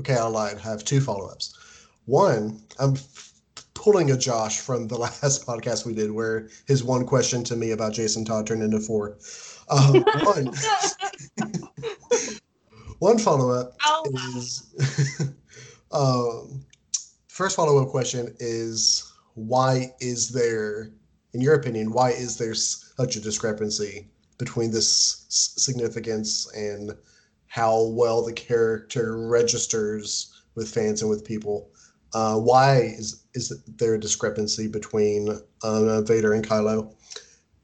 [0.00, 0.56] Okay, I lied.
[0.56, 1.54] I have two follow ups.
[2.06, 3.32] One, I'm f-
[3.74, 7.72] pulling a Josh from the last podcast we did, where his one question to me
[7.72, 9.18] about Jason Todd turned into four.
[9.70, 10.52] Um, one,
[12.98, 14.04] one follow up I'll-
[14.36, 14.74] is
[15.92, 16.64] um,
[17.28, 20.90] first follow up question is why is there,
[21.34, 24.08] in your opinion, why is there such a discrepancy
[24.38, 26.92] between this s- significance and
[27.48, 31.70] how well the character registers with fans and with people.
[32.14, 35.28] Uh, why is is there a discrepancy between
[35.62, 36.94] uh, Vader and Kylo?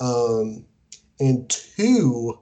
[0.00, 0.64] Um,
[1.20, 2.38] and two,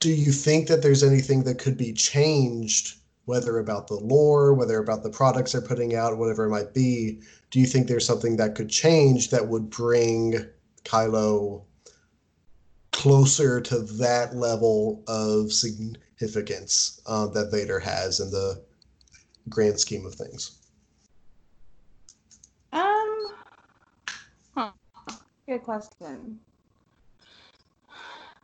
[0.00, 4.78] do you think that there's anything that could be changed, whether about the lore, whether
[4.78, 7.20] about the products they're putting out, whatever it might be?
[7.50, 10.46] Do you think there's something that could change that would bring
[10.84, 11.62] Kylo
[12.92, 18.62] closer to that level of significance uh, that Vader has in the
[19.48, 20.58] grand scheme of things?
[22.72, 23.26] Um,
[24.54, 24.70] huh.
[25.48, 26.40] Good question.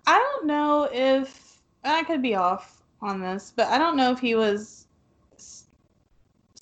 [0.06, 4.18] I don't know if I could be off on this, but I don't know if
[4.18, 4.86] he was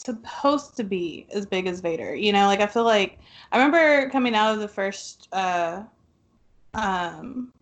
[0.09, 2.14] supposed to be as big as Vader.
[2.14, 3.18] You know, like I feel like
[3.53, 5.82] I remember coming out of the first uh,
[6.74, 7.53] um,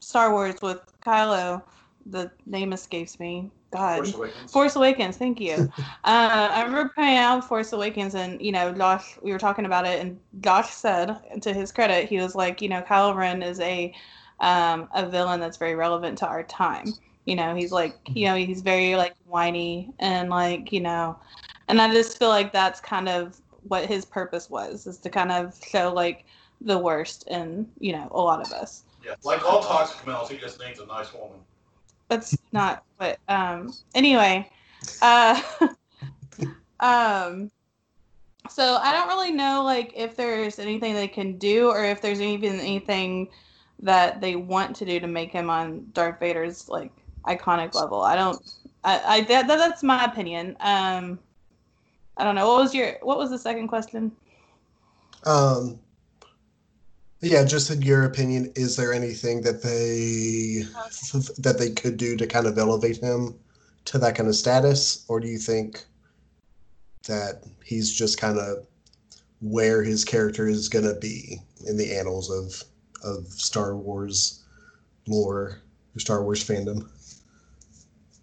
[0.00, 1.62] Star Wars with Kylo.
[2.06, 3.50] The name escapes me.
[3.72, 3.96] God.
[3.96, 4.52] Force Awakens.
[4.52, 5.54] Force Awakens, thank you.
[5.78, 9.86] uh, I remember playing out Force Awakens, and you know, Josh, we were talking about
[9.86, 13.58] it, and Josh said, to his credit, he was like, you know, Kylo Ren is
[13.60, 13.92] a
[14.40, 16.94] um, a villain that's very relevant to our time.
[17.24, 21.18] You know, he's like, you know, he's very like whiny and like, you know,
[21.68, 25.32] and I just feel like that's kind of what his purpose was, is to kind
[25.32, 26.24] of show like
[26.60, 28.84] the worst in you know a lot of us.
[29.04, 31.38] Yeah, like all toxic males, he just needs a nice woman.
[32.08, 34.48] that's not what um anyway
[35.02, 35.40] uh
[36.80, 37.50] um
[38.48, 42.20] so i don't really know like if there's anything they can do or if there's
[42.20, 43.28] even anything
[43.80, 46.92] that they want to do to make him on darth vader's like
[47.26, 48.02] iconic level.
[48.02, 48.40] I don't
[48.84, 50.56] i i that, that that's my opinion.
[50.60, 51.18] Um
[52.16, 52.48] i don't know.
[52.48, 54.12] What was your what was the second question?
[55.24, 55.80] Um,
[57.20, 60.62] yeah, just in your opinion, is there anything that they
[61.42, 63.34] that they could do to kind of elevate him
[63.86, 65.84] to that kind of status, or do you think
[67.06, 68.66] that he's just kind of
[69.40, 72.62] where his character is going to be in the annals of
[73.04, 74.44] of Star Wars
[75.06, 75.60] lore,
[75.94, 76.88] or Star Wars fandom?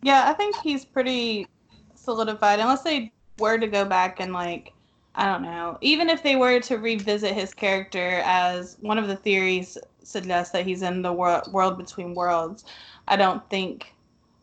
[0.02, 1.48] Yeah, I think he's pretty
[1.96, 2.60] solidified.
[2.60, 4.74] Unless they were to go back and like,
[5.16, 9.16] I don't know, even if they were to revisit his character, as one of the
[9.16, 12.66] theories suggests that he's in the world world between worlds.
[13.08, 13.94] I don't think.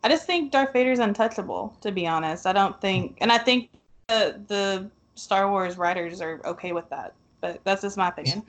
[0.03, 1.77] I just think Darth Vader's untouchable.
[1.81, 3.69] To be honest, I don't think, and I think
[4.07, 7.13] the the Star Wars writers are okay with that.
[7.41, 8.43] But that's just my opinion.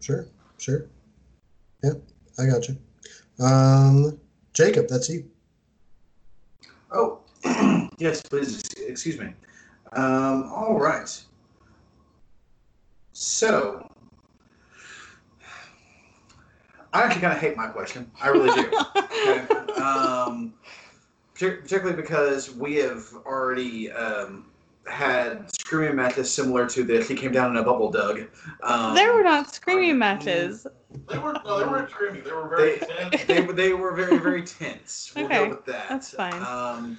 [0.00, 0.26] Sure,
[0.58, 0.86] sure.
[1.82, 1.92] Yeah,
[2.38, 2.76] I got you.
[3.44, 4.18] Um,
[4.52, 5.28] Jacob, that's you.
[6.92, 7.20] Oh,
[7.98, 8.62] yes, please.
[8.86, 9.32] Excuse me.
[9.92, 11.08] Um, all right.
[13.12, 13.86] So,
[16.92, 18.10] I actually kind of hate my question.
[18.20, 18.70] I really do.
[19.20, 19.40] Okay.
[19.74, 20.54] Um,
[21.34, 24.46] particularly because we have already um,
[24.86, 27.06] had screaming matches similar to this.
[27.06, 28.22] He came down in a bubble, Doug.
[28.62, 30.66] Um, there were not screaming matches.
[31.08, 32.22] They were no, they weren't screaming.
[32.24, 33.24] They were very They, tense.
[33.24, 35.12] they, they were very very tense.
[35.14, 35.88] We'll Okay, go with that.
[35.88, 36.42] that's fine.
[36.42, 36.98] Um,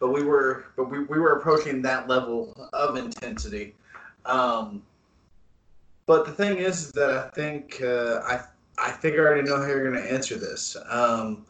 [0.00, 3.74] but we were but we, we were approaching that level of intensity.
[4.24, 4.82] Um,
[6.06, 8.40] but the thing is that I think uh, I
[8.78, 10.76] I think I already know how you're going to answer this.
[10.88, 11.44] Um,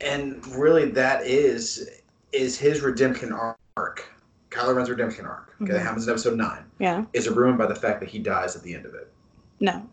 [0.00, 1.88] and really, that is
[2.32, 3.32] is his redemption
[3.76, 4.08] arc.
[4.50, 5.54] Kylo Ren's redemption arc.
[5.62, 5.82] Okay, that Mhm.
[5.84, 6.64] happens in episode nine.
[6.78, 7.04] Yeah.
[7.12, 9.12] Is ruined by the fact that he dies at the end of it.
[9.60, 9.88] No.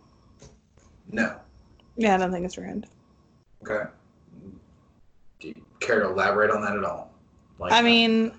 [1.12, 1.36] No.
[1.98, 2.88] Yeah, I don't think it's ruined.
[3.64, 3.90] Okay.
[5.40, 7.12] Do you care to elaborate on that at all?
[7.60, 8.34] Like, I mean,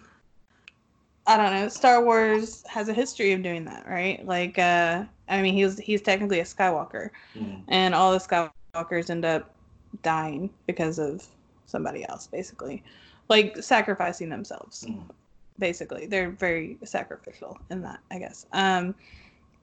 [1.27, 1.69] I don't know.
[1.69, 4.25] Star Wars has a history of doing that, right?
[4.27, 9.25] Like, uh, I mean, he's he's technically a Skywalker, mm, and all the Skywalkers end
[9.25, 9.55] up
[10.03, 11.27] dying because of
[11.67, 12.83] somebody else, basically,
[13.29, 14.85] like sacrificing themselves.
[14.89, 15.03] Mm.
[15.59, 18.47] Basically, they're very sacrificial in that, I guess.
[18.53, 18.95] Um,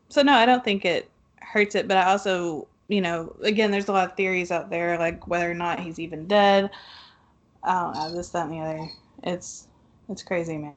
[0.10, 1.10] so no, I don't think it
[1.44, 4.98] hurts it, but I also, you know, again, there's a lot of theories out there,
[4.98, 6.70] like whether or not he's even dead.
[7.64, 8.88] I don't know, this, that, and the other.
[9.24, 9.68] It's
[10.10, 10.76] it's crazy, man.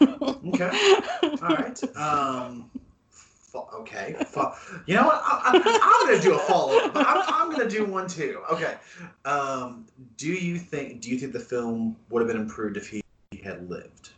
[0.00, 0.70] Okay.
[1.42, 1.96] all right.
[1.96, 2.70] Um,
[3.80, 4.16] okay.
[4.86, 5.20] You know what?
[5.24, 5.50] I,
[5.82, 6.92] I'm going to do a follow up.
[6.94, 8.42] I'm, I'm going to do one too.
[8.52, 8.76] Okay.
[9.24, 13.02] Um, do you think Do you think the film would have been improved if he
[13.42, 14.10] had lived?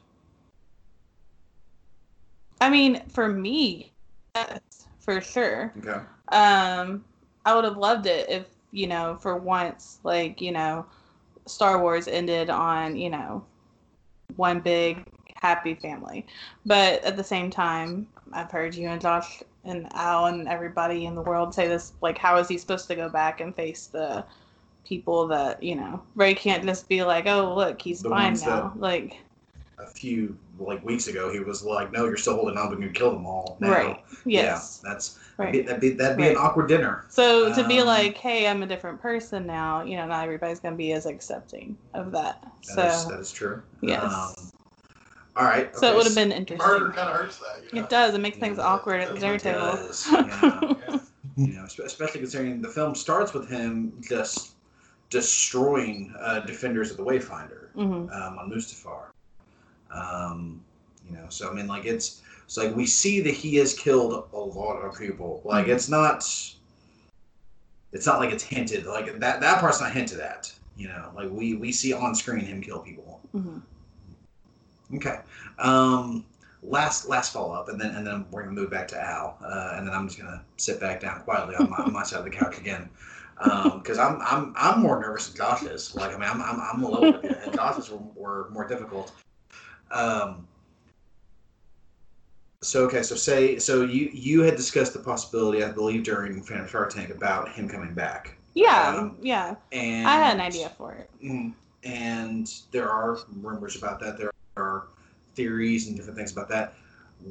[2.61, 3.92] I mean, for me,
[4.35, 5.72] yes, for sure.
[5.78, 6.01] Okay.
[6.33, 7.05] Um,
[7.45, 10.87] I would have loved it if you know, for once, like you know,
[11.47, 13.45] Star Wars ended on you know,
[14.37, 15.05] one big
[15.41, 16.26] happy family.
[16.66, 21.14] But at the same time, I've heard you and Josh and Al and everybody in
[21.14, 21.95] the world say this.
[22.01, 24.24] Like, how is he supposed to go back and face the
[24.85, 26.03] people that you know?
[26.14, 29.18] Rey can't just be like, "Oh, look, he's The fine now." Like,
[29.78, 32.69] A few like weeks ago, he was like, "No, you're still holding on.
[32.71, 34.05] We're gonna kill them all." Now, right?
[34.25, 34.81] Yes.
[34.85, 35.65] Yeah, that's right.
[35.67, 36.33] that'd be that'd be Right.
[36.33, 37.05] an awkward dinner.
[37.09, 40.61] So to be Um, like, "Hey, I'm a different person now," you know, not everybody's
[40.61, 42.43] gonna be as accepting of that.
[42.77, 43.63] That is so that is true.
[43.81, 44.03] yes.
[44.05, 44.35] Um,
[45.37, 45.75] all right.
[45.77, 46.93] so it would have so- been Murder interesting.
[46.93, 47.63] kind of hurts that.
[47.73, 47.85] You know?
[47.85, 48.15] It does.
[48.15, 49.61] It makes things Yeah, awkward at the dinner it table.
[49.61, 50.61] does, yeah.
[50.89, 50.99] Yeah.
[51.37, 54.53] you know, especially considering the film starts with him just
[55.09, 59.05] destroying uh, defenders of the Wayfinder hmm um, on Mustafar.
[59.93, 60.62] Um,
[61.09, 64.28] you know, so I mean, like it's it's like we see that he has killed
[64.32, 65.41] a lot of people.
[65.45, 65.74] Like Mhm.
[65.74, 66.18] it's not,
[67.93, 68.86] it's not like it's hinted.
[68.86, 70.53] Like that that part's not hinted at.
[70.76, 73.20] You know, like we we see on screen him kill people.
[73.32, 73.59] hmm
[74.95, 75.20] Okay.
[75.59, 76.24] Um,
[76.62, 79.74] last last follow up, and then and then we're gonna move back to Al, uh,
[79.76, 82.24] and then I'm just gonna sit back down quietly on my, on my side of
[82.24, 82.88] the couch again,
[83.38, 85.95] because I'm I'm I'm more nervous than Josh is.
[85.95, 89.12] Like I mean, I'm I'm, I'm a little bit, and Josh's were, were more difficult.
[89.91, 90.47] Um.
[92.62, 96.68] So okay, so say so you you had discussed the possibility, I believe, during Fandom
[96.68, 99.55] Shark Tank about him coming back, Yeah, Um, yeah.
[99.72, 101.09] and I had an idea for it.
[101.24, 104.18] Mm, and there are rumors about that.
[104.18, 104.88] There are
[105.34, 106.74] theories and different things about that.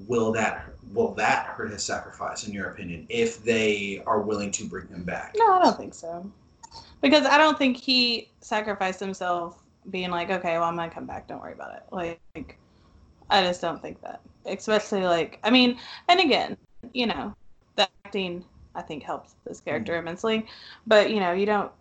[0.07, 4.65] Will that will that hurt his sacrifice, in your opinion, if they are willing to
[4.65, 5.35] bring him back?
[5.37, 6.29] No, I don't think so.
[7.01, 11.27] Because I don't think he sacrificed himself being like, okay, well, I'm to come back.
[11.27, 11.83] Don't worry about it.
[11.91, 12.57] Like,
[13.29, 14.21] I just don't think that.
[14.45, 15.77] Especially, like, I mean,
[16.07, 16.57] and again,
[16.93, 17.35] you know,
[17.75, 18.43] the acting,
[18.75, 20.45] I think, helps this character immensely.
[20.87, 21.71] But, you know, you don't,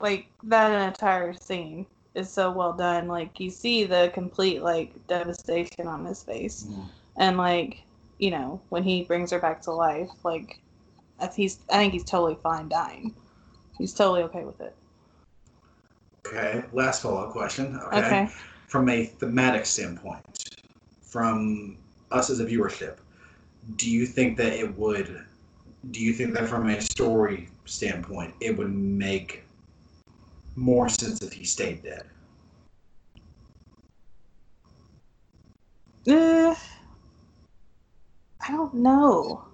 [0.00, 3.08] like, that entire scene is so well done.
[3.08, 6.66] Like, you see the complete, like, devastation on his face.
[6.68, 6.88] Mm.
[7.16, 7.82] And, like,
[8.18, 10.60] you know, when he brings her back to life, like,
[11.34, 13.14] he's, I think he's totally fine dying.
[13.78, 14.74] He's totally okay with it.
[16.26, 16.64] Okay.
[16.72, 17.78] Last follow up question.
[17.86, 17.98] Okay.
[17.98, 18.28] Okay.
[18.66, 20.24] From a thematic standpoint,
[21.02, 21.76] from
[22.10, 22.96] us as a viewership,
[23.76, 25.24] do you think that it would?
[25.90, 29.44] Do you think that from a story standpoint, it would make
[30.56, 32.06] more sense if he stayed dead?
[36.08, 36.54] Uh,
[38.46, 39.44] I don't know.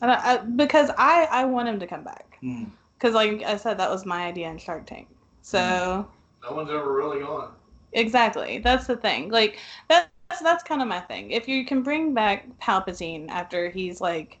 [0.00, 2.38] I don't, I, because I I want him to come back.
[2.42, 2.70] Mm.
[2.98, 5.08] Because like I said, that was my idea in Shark Tank.
[5.46, 6.08] So
[6.42, 7.52] No one's ever really gone.
[7.92, 9.30] exactly, that's the thing.
[9.30, 10.08] Like that's
[10.42, 11.30] that's kind of my thing.
[11.30, 14.38] If you can bring back Palpatine after he's like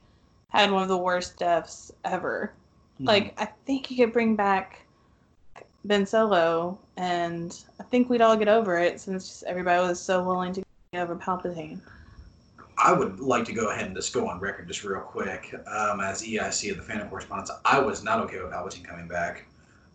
[0.48, 2.52] had one of the worst deaths ever,
[3.00, 3.06] Mm.
[3.06, 4.84] like I think you could bring back
[5.84, 10.52] Ben Solo, and I think we'd all get over it since everybody was so willing
[10.54, 11.78] to get over Palpatine.
[12.78, 15.54] I would like to go ahead and just go on record just real quick.
[15.70, 19.44] Um, as EIC of the Fandom Correspondence, I was not okay with Palpatine coming back.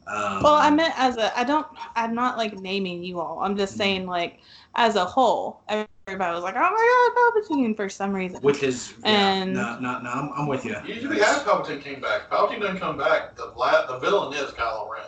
[0.07, 3.39] Um, Well, I meant as a, I don't, I'm not like naming you all.
[3.41, 3.77] I'm just Mhm.
[3.77, 4.39] saying like
[4.75, 8.41] as a whole, everybody was like, oh my god, Palpatine for some reason.
[8.41, 10.75] which is yeah, and- no, no, no, I'm, I'm with you.
[10.85, 12.29] Usually, have Palpatine came back.
[12.29, 13.35] Palpatine doesn't come back.
[13.35, 15.03] The la- the villain is Kylo Ren.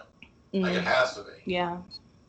[0.64, 1.32] Like it Mm, has to be.
[1.46, 1.78] yeah.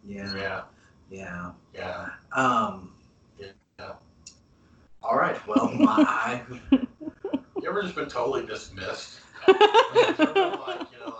[0.06, 0.62] Yeah, Yeah,
[1.10, 1.50] yeah.
[1.74, 2.08] yeah.
[2.32, 2.94] Um,
[3.38, 3.92] Yeah.
[5.02, 5.36] All right.
[5.46, 6.40] Well, my
[6.72, 9.20] You ever just been totally dismissed?
[9.48, 11.14] Like, you know, like your opinion no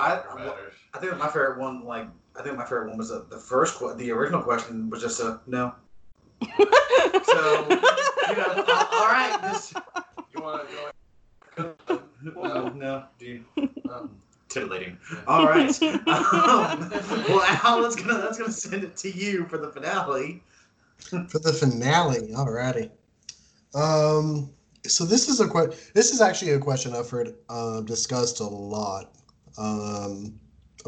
[0.00, 0.22] I-
[0.94, 3.78] I think my favorite one, like I think my favorite one was the, the first,
[3.78, 5.74] que- the original question was just a no.
[7.26, 9.74] So you know, all, all right, just
[10.34, 10.68] You want
[11.56, 12.00] to go.
[12.22, 13.44] no, no, dude.
[13.90, 14.10] Um,
[14.48, 14.96] Titillating.
[15.26, 15.82] All right.
[15.82, 15.98] Um,
[17.28, 20.42] well, Al, that's gonna that's gonna send it to you for the finale.
[21.00, 22.28] for the finale.
[22.32, 22.90] Alrighty.
[23.74, 24.50] Um,
[24.86, 28.44] so this is a que- This is actually a question I've heard uh, discussed a
[28.46, 29.12] lot
[29.58, 30.38] um,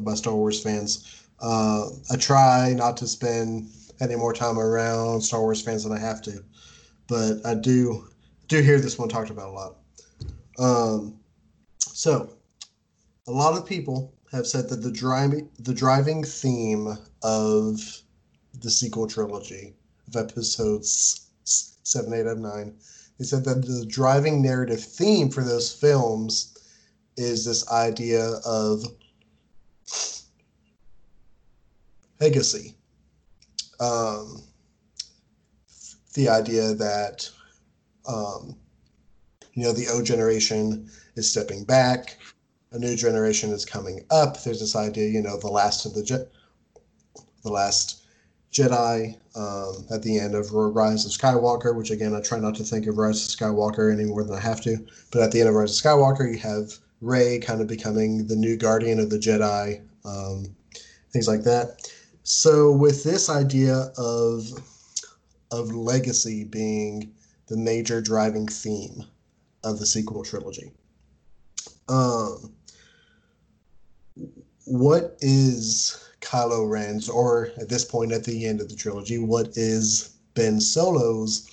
[0.02, 1.24] by Star Wars fans.
[1.40, 5.98] Uh, I try not to spend any more time around Star Wars fans than I
[5.98, 6.44] have to,
[7.06, 8.08] but I do
[8.48, 9.76] do hear this one talked about a lot.
[10.58, 11.18] Um,
[11.78, 12.30] so,
[13.26, 18.02] a lot of people have said that the driving the driving theme of
[18.60, 19.74] the sequel trilogy
[20.08, 21.28] of episodes
[21.88, 22.74] seven, eight, and nine.
[23.18, 26.57] They said that the driving narrative theme for those films
[27.18, 28.84] is this idea of
[32.20, 32.74] legacy.
[33.80, 34.42] Um,
[36.14, 37.28] the idea that
[38.06, 38.56] um,
[39.52, 42.16] you know the O generation is stepping back,
[42.72, 44.42] a new generation is coming up.
[44.42, 46.28] There's this idea, you know, the last of the ge-
[47.42, 48.02] the last
[48.52, 52.64] Jedi um, at the end of Rise of Skywalker, which again I try not to
[52.64, 54.76] think of Rise of Skywalker any more than I have to.
[55.12, 58.36] But at the end of Rise of Skywalker, you have Rey kind of becoming the
[58.36, 60.46] new guardian of the Jedi, um,
[61.12, 61.90] things like that.
[62.24, 64.50] So with this idea of
[65.50, 67.14] of legacy being
[67.46, 69.04] the major driving theme
[69.64, 70.72] of the sequel trilogy,
[71.88, 72.52] um,
[74.66, 79.56] what is Kylo Ren's, or at this point at the end of the trilogy, what
[79.56, 81.48] is Ben Solo's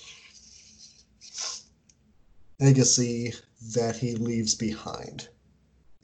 [2.60, 3.32] legacy
[3.74, 5.28] that he leaves behind?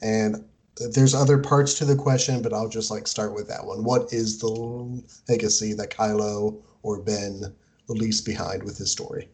[0.03, 0.43] And
[0.91, 3.83] there's other parts to the question, but I'll just like start with that one.
[3.83, 7.55] What is the legacy that Kylo or Ben
[7.87, 9.29] leaves behind with his story?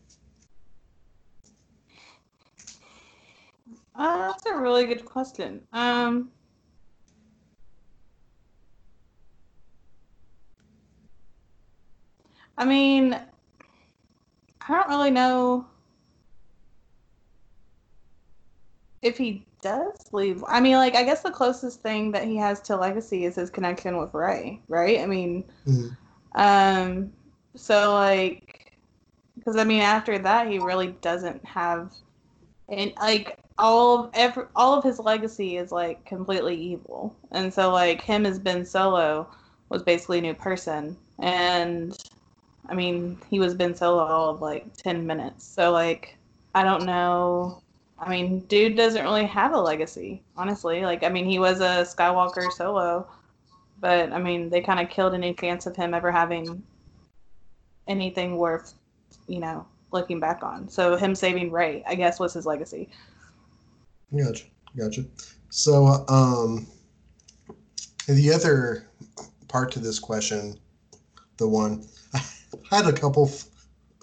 [3.96, 5.62] Uh, that's a really good question.
[5.74, 6.30] Um,
[12.58, 15.66] I mean, I don't really know
[19.02, 20.44] if he does leave.
[20.48, 23.50] I mean, like, I guess the closest thing that he has to legacy is his
[23.50, 25.00] connection with Rey, right?
[25.00, 25.98] I mean, Mhm.
[26.36, 27.14] um,
[27.56, 28.72] so like,
[29.36, 31.92] because I mean, after that, he really doesn't have,
[32.70, 37.72] and like all of every all of his legacy is like completely evil, and so
[37.72, 39.28] like him as Ben Solo
[39.70, 41.98] was basically a new person, and
[42.70, 46.18] I mean, he was Ben Solo all of like ten minutes, so like,
[46.56, 47.62] I don't know.
[48.02, 50.82] I mean, dude doesn't really have a legacy, honestly.
[50.82, 53.08] Like, I mean, he was a Skywalker solo,
[53.80, 56.64] but I mean, they kind of killed any chance of him ever having
[57.88, 58.74] anything worth,
[59.28, 60.70] you know, looking back on.
[60.70, 62.90] So him saving Rey, I guess, was his legacy.
[64.18, 64.46] Gotcha,
[64.78, 65.04] gotcha.
[65.50, 66.68] So, um,
[68.08, 68.88] the other
[69.48, 70.58] part to this question,
[71.38, 72.22] the one I
[72.76, 73.30] had a couple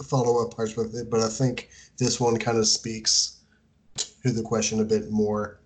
[0.05, 3.36] follow up parts with it, but I think this one kind of speaks
[4.23, 5.61] to the question a bit more.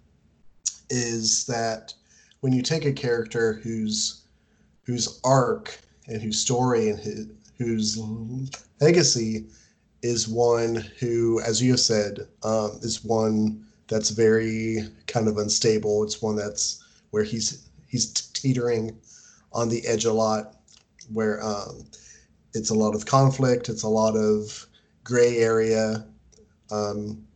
[0.89, 1.95] Is that
[2.41, 4.22] when you take a character whose
[4.83, 5.78] whose arc
[6.09, 7.26] and whose story and his,
[7.59, 8.01] whose
[8.81, 9.47] legacy
[10.03, 16.03] is one who, as you have said, um, is one that's very kind of unstable.
[16.03, 18.99] It's one that's where he's he's teetering
[19.53, 20.57] on the edge a lot,
[21.12, 21.85] where um,
[22.55, 24.66] it's a lot of conflict, it's a lot of
[25.05, 26.07] gray area.
[26.70, 27.26] Um,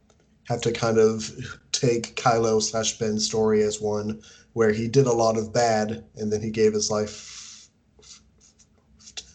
[0.49, 1.31] have to kind of
[1.73, 4.23] take Kylo slash Ben's story as one
[4.53, 7.69] where he did a lot of bad and then he gave his life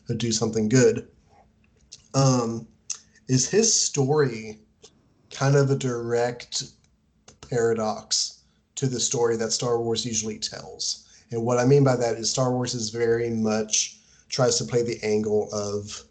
[0.07, 1.07] to do something good.
[2.13, 2.67] Um,
[3.27, 4.59] is his story
[5.29, 6.63] kind of a direct
[7.49, 8.41] paradox
[8.75, 11.07] to the story that Star Wars usually tells?
[11.31, 13.97] And what I mean by that is Star Wars is very much
[14.29, 16.03] tries to play the angle of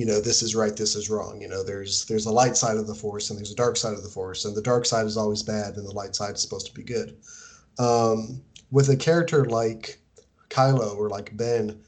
[0.00, 2.78] you know this is right this is wrong you know there's there's a light side
[2.78, 5.04] of the force and there's a dark side of the force and the dark side
[5.04, 7.18] is always bad and the light side is supposed to be good.
[7.78, 8.40] Um,
[8.70, 10.00] with a character like
[10.48, 11.82] kylo or like ben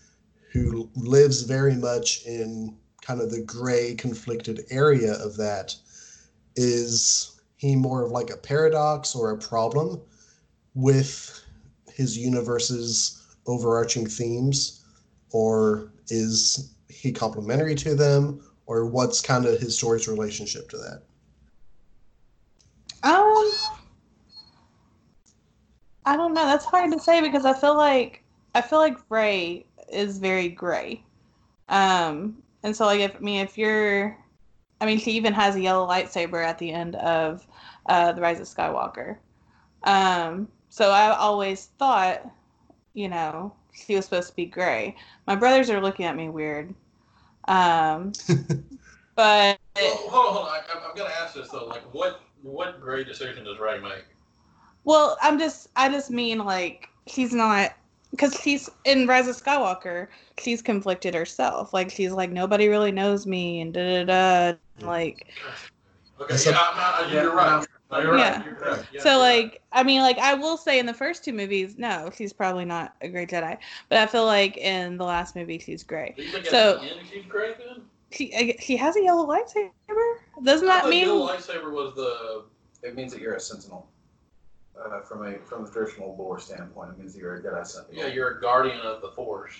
[0.53, 5.75] who lives very much in kind of the gray conflicted area of that
[6.55, 9.99] is he more of like a paradox or a problem
[10.75, 11.43] with
[11.95, 14.85] his universe's overarching themes
[15.31, 21.03] or is he complementary to them or what's kind of his story's relationship to that
[23.03, 23.51] Um,
[26.07, 26.47] I don't know.
[26.47, 28.23] That's hard to say because I feel like
[28.55, 31.03] I feel like Rey is very gray.
[31.69, 34.17] Um, and so like if I mean if you're,
[34.81, 37.45] I mean she even has a yellow lightsaber at the end of
[37.87, 39.17] uh, the Rise of Skywalker.
[39.83, 42.31] Um, so I always thought,
[42.95, 44.95] you know, she was supposed to be gray.
[45.27, 46.73] My brothers are looking at me weird.
[47.49, 48.13] Um,
[49.17, 50.53] but Well, hold on, hold on.
[50.53, 51.67] I, I'm, I'm gonna ask this though.
[51.67, 54.05] Like, what what great decision does Rey make?
[54.85, 57.73] Well, I'm just, I just mean like she's not,
[58.11, 61.73] because she's in Rise of Skywalker, she's conflicted herself.
[61.73, 64.87] Like she's like nobody really knows me and da da da.
[64.87, 65.27] Like
[66.21, 67.67] Okay, So- yeah, I'm not, you're right.
[67.93, 68.37] No, Yeah.
[68.39, 68.45] right.
[68.47, 68.77] You're.
[68.93, 69.43] Yeah, so, you're right.
[69.45, 72.65] like I mean, like I will say in the first two movies, no, she's probably
[72.65, 73.59] not a great Jedi.
[73.89, 76.17] But I feel like in the last movie, she's great.
[76.17, 77.83] Do you think so- at the end she's great then?
[78.11, 79.71] She I- she has a yellow lightsaber.
[80.43, 81.07] Doesn't that mean?
[81.07, 82.45] Yellow lightsaber was the.
[82.87, 83.89] It means that you're a sentinel.
[84.79, 88.03] Uh, from a from a traditional lore standpoint, it means that you're a Jedi sentinel.
[88.03, 89.55] Yeah, you're a guardian of the Force.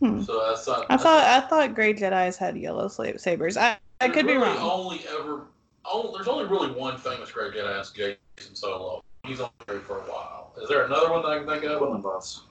[0.00, 0.20] Hmm.
[0.22, 0.84] So that's not.
[0.84, 3.56] I that's thought not- I thought gray Jedi's had yellow sla- sabers.
[3.56, 4.56] I I there's could be wrong.
[4.58, 5.42] Only ever.
[5.90, 7.76] Only, there's only really one famous great Jedi.
[7.76, 9.02] That's Jacen Solo.
[9.24, 10.52] He's on there for a while.
[10.60, 11.78] Is there another one that I can think of?
[11.78, 12.42] Quinlan Vos.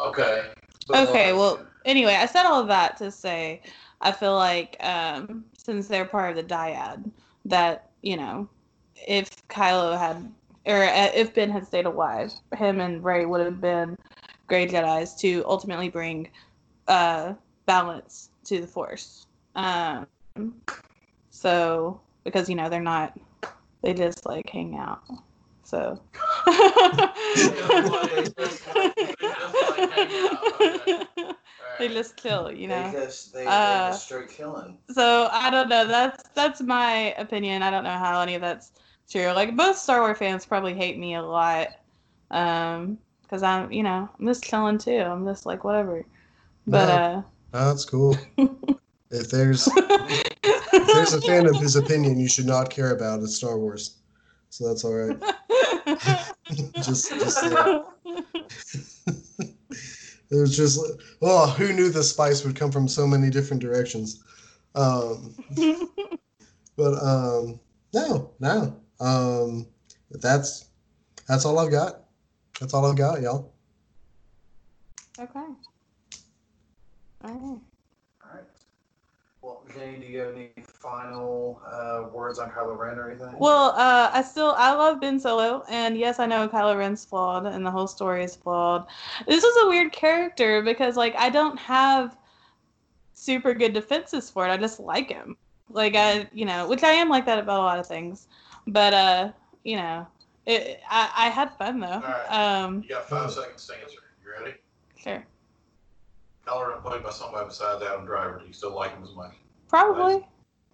[0.00, 0.48] Okay.
[0.86, 3.62] But, Okay, uh, well, anyway, I said all of that to say
[4.00, 7.10] I feel like um, since they're part of the dyad,
[7.44, 8.48] that you know,
[9.06, 10.30] if Kylo had
[10.66, 13.96] or uh, if Ben had stayed alive, him and Rey would have been
[14.46, 16.28] great Jedi's to ultimately bring
[16.86, 17.34] uh,
[17.66, 19.26] balance to the Force.
[19.56, 20.06] Um,
[21.38, 23.16] so because you know they're not,
[23.82, 25.02] they just like hang out.
[25.62, 26.00] So.
[31.78, 32.90] they just kill, you know.
[32.90, 34.78] They just they, Uh, they just straight killing.
[34.90, 35.86] So I don't know.
[35.86, 37.62] That's that's my opinion.
[37.62, 38.72] I don't know how any of that's
[39.08, 39.28] true.
[39.28, 41.68] Like most Star Wars fans probably hate me a lot,
[42.32, 44.98] um, because I'm you know I'm just chilling too.
[44.98, 46.04] I'm just like whatever.
[46.66, 47.22] But uh,
[47.54, 48.16] Oh, that's cool.
[49.10, 50.22] if there's if
[50.72, 53.96] there's a fan of his opinion you should not care about, it's Star Wars.
[54.50, 55.18] So that's all right.
[56.76, 57.82] just just yeah.
[60.30, 60.80] it was just
[61.22, 64.22] oh, who knew the spice would come from so many different directions.
[64.74, 65.34] Um,
[66.76, 67.60] but um,
[67.92, 68.76] no, no.
[69.00, 69.66] Um,
[70.10, 70.68] that's
[71.26, 72.04] that's all I've got.
[72.60, 73.52] That's all I've got, y'all.
[75.18, 75.38] okay.
[77.24, 77.60] All right.
[79.68, 83.28] Well, Jenny, do you have any final uh, words on Kylo Ren or anything?
[83.38, 87.46] Well, uh, I still I love Ben Solo, and yes, I know Kylo Ren's flawed,
[87.46, 88.86] and the whole story is flawed.
[89.26, 92.16] This is a weird character because like I don't have
[93.14, 94.50] super good defenses for it.
[94.50, 95.36] I just like him,
[95.70, 98.28] like I you know, which I am like that about a lot of things,
[98.68, 99.32] but uh,
[99.64, 100.06] you know,
[100.46, 102.00] it I I had fun though.
[102.00, 102.30] right.
[102.64, 103.98] Um, You got five seconds to answer.
[104.24, 104.56] You ready?
[104.96, 105.24] sure,
[106.46, 108.38] Kylo Ren played by somebody besides Adam Driver.
[108.40, 109.34] Do you still like him as much?
[109.68, 110.26] Probably,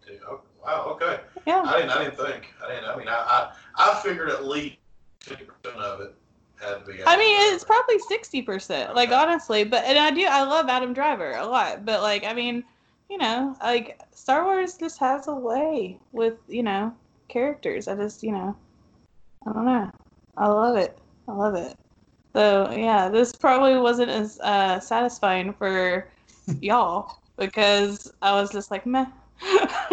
[0.07, 0.97] Do- oh, Wow.
[1.01, 1.21] Okay.
[1.47, 1.63] yeah.
[1.65, 1.91] I didn't.
[1.91, 2.55] I didn't think.
[2.65, 2.89] I didn't.
[2.89, 4.77] I mean, I I, I figured at least
[5.21, 6.15] fifty percent of it
[6.61, 7.05] had to be.
[7.05, 8.95] I mean, Adam it's probably sixty percent.
[8.95, 9.17] Like Okay.
[9.17, 11.85] honestly, but and I do I love Adam Driver a lot.
[11.85, 12.65] But like I mean,
[13.11, 16.95] you know, like Star Wars just has a way with you know
[17.29, 17.87] characters.
[17.87, 18.57] I just you know,
[19.47, 19.91] I don't know.
[20.39, 20.99] I love it.
[21.29, 21.75] I love it.
[22.35, 26.09] So yeah, this probably wasn't as uh, satisfying for
[26.63, 29.07] y'all because I was just like meh.
[29.43, 29.89] I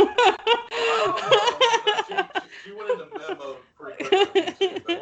[2.08, 2.28] don't know.
[2.64, 5.00] She, she, went into memo pretty quickly.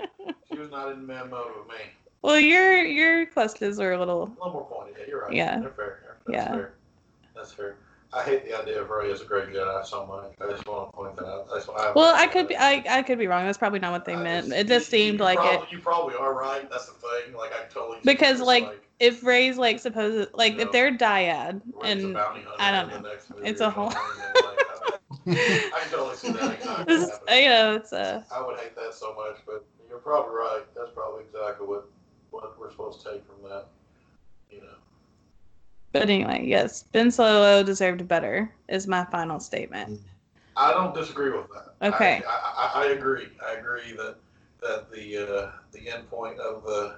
[0.51, 1.83] She was not in memo with me.
[2.21, 4.95] well, your your questions were a little A little more pointed.
[4.99, 5.33] Yeah, you're right.
[5.33, 5.59] Yeah.
[5.59, 5.99] They're fair.
[6.25, 6.51] That's Yeah.
[6.51, 6.73] fair.
[7.35, 7.75] That's fair.
[8.11, 10.33] I hate the idea of Rey as a gray Jedi so much.
[10.41, 11.47] I just want to point that out.
[11.53, 13.45] That's why I Well, I could be I, I could be wrong.
[13.45, 14.51] That's probably not what they I meant.
[14.51, 15.71] It just you- seemed you like it.
[15.71, 16.67] You probably are right.
[16.71, 17.35] That's the thing.
[17.35, 17.99] Like I totally.
[18.03, 20.63] Because, it's like, If Rey's like supposed like No.
[20.63, 22.17] if they're dyad and
[22.59, 23.05] I don't know.
[23.43, 25.41] It's a whole- something, and, like,
[25.71, 26.85] I, I can totally see that exactly.
[26.95, 30.63] this, you know it's uh I would hate that so much, but you're probably right.
[30.75, 31.87] That's probably exactly what
[32.31, 33.67] what we're supposed to take from that.
[34.51, 34.67] You know.
[35.93, 40.01] but anyway yes Ben Solo deserved better is my final statement.
[40.57, 41.87] I don't disagree with that.
[41.87, 42.21] Okay.
[42.27, 43.27] I, I, I agree.
[43.47, 44.17] I agree that
[44.61, 46.95] that the uh, the end point of the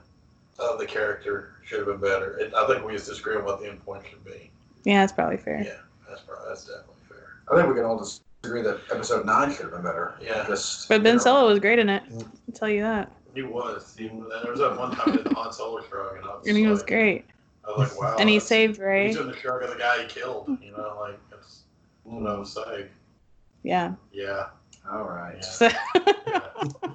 [0.59, 2.37] of the character should have been better.
[2.37, 4.51] It, I think we just disagree on what the end point should be.
[4.83, 5.61] Yeah, that's probably fair.
[5.63, 5.77] Yeah,
[6.07, 7.41] that's probably, that's definitely fair.
[7.51, 10.15] I think we can all disagree that episode nine should have been better.
[10.21, 10.45] Yeah.
[10.47, 12.03] Just, But Ben you know, Solo was great in it.
[12.09, 12.23] Mm.
[12.23, 13.11] I'll tell you that.
[13.33, 13.95] He was.
[13.97, 16.57] He, there was that one time in the Han Solo shrug, and I was, And
[16.57, 17.25] he was great.
[17.63, 18.15] I was like, wow.
[18.19, 19.07] and he saved Rey.
[19.07, 20.57] He's in the shrug of the guy he killed.
[20.61, 21.61] You know, like that's
[22.03, 22.87] what I was saying.
[23.63, 23.93] Yeah.
[24.11, 24.47] Yeah.
[24.91, 25.43] All right.
[25.43, 25.69] So
[26.27, 26.49] yeah.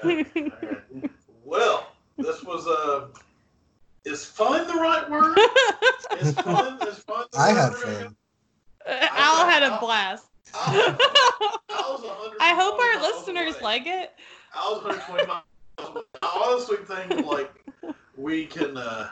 [0.00, 0.52] Uh, okay.
[2.66, 2.88] Alright.
[2.88, 3.22] Well, this was Uh,
[4.04, 5.36] is fun the right word?
[6.20, 6.78] Is fun?
[6.88, 7.26] Is fun?
[7.32, 7.82] The I had word?
[7.82, 8.16] fun.
[8.86, 10.26] Al had a blast.
[10.54, 10.96] I,
[11.68, 13.62] I was I hope our listeners away.
[13.62, 14.14] like it.
[14.54, 15.42] I was 120 miles.
[15.78, 16.02] away.
[16.22, 17.52] I honestly think like
[18.16, 19.10] we can uh,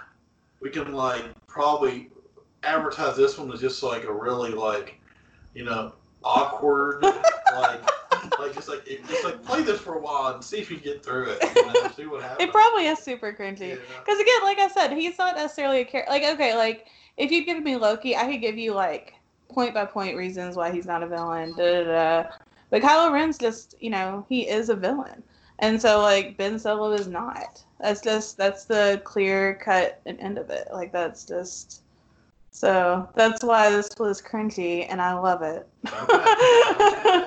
[0.60, 2.08] we can like probably
[2.62, 4.98] advertise this one as just like a really like
[5.54, 5.92] you know
[6.24, 7.80] awkward like
[8.38, 10.78] like just like it- just like play this for a while and see if you
[10.78, 11.42] get through it.
[11.56, 12.40] You know, see what happens.
[12.40, 13.70] It probably is super cringy.
[13.70, 13.76] Yeah.
[14.04, 16.12] Because again, like I said, he's not necessarily a character.
[16.12, 19.14] Like okay, like if you'd given me Loki, I could give you like
[19.48, 21.54] point by point reasons why he's not a villain.
[21.56, 22.28] Da, da, da.
[22.68, 25.22] But Kylo Ren's just, you know, he is a villain,
[25.60, 27.62] and so like Ben Solo is not.
[27.80, 30.68] That's just that's the clear cut and end of it.
[30.72, 31.82] Like that's just.
[32.56, 35.68] So that's why this was cringy, and I love it.
[35.86, 36.24] Okay.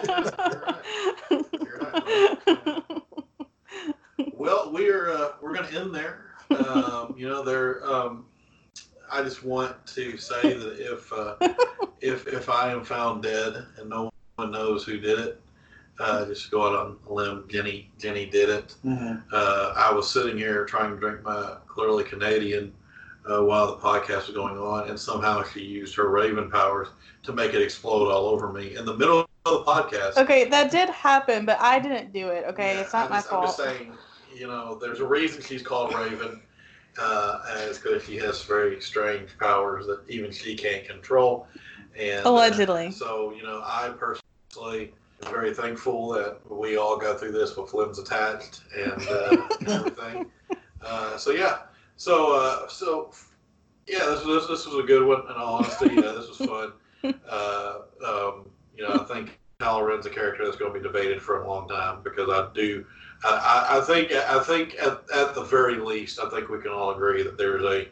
[0.09, 2.25] You're right.
[2.47, 2.83] You're right.
[4.33, 6.31] Well, we're uh, we're gonna end there.
[6.49, 7.85] Um, you know, there.
[7.85, 8.25] Um,
[9.11, 11.35] I just want to say that if uh,
[12.01, 15.41] if if I am found dead and no one knows who did it,
[15.99, 17.45] uh, just go out on a limb.
[17.47, 18.75] Jenny Jenny did it.
[18.83, 19.23] Mhm.
[19.31, 22.73] Uh, I was sitting here trying to drink my clearly Canadian
[23.25, 26.89] uh, while the podcast was going on, and somehow she used her Raven powers
[27.23, 30.17] to make it explode all over me in the middle of the podcast.
[30.17, 32.45] Okay, that did happen, but I didn't do it.
[32.49, 33.41] Okay, Yeah, it's not I'm my just, fault.
[33.41, 33.91] I'm just saying,
[34.35, 36.41] you know, there's a reason she's called Raven,
[36.99, 41.47] uh, and it's because she has very strange powers that even she can't control.
[41.97, 42.91] And uh, Allegedly.
[42.91, 44.93] so, you know, I personally
[45.25, 49.67] am very thankful that we all got through this with limbs attached and, uh, and
[49.69, 50.31] everything.
[50.81, 51.59] Uh, so yeah,
[51.99, 53.11] so uh, so
[53.87, 55.21] yeah, this was this was a good one.
[55.29, 56.71] In all honesty, yeah, this was fun.
[57.29, 61.21] Uh, um, you know, I think Kylo Ren's a character that's going to be debated
[61.21, 62.85] for a long time because I do.
[63.23, 63.29] I,
[63.71, 66.91] I- I think I think at, at the very least, I think we can all
[66.91, 67.87] agree that there's a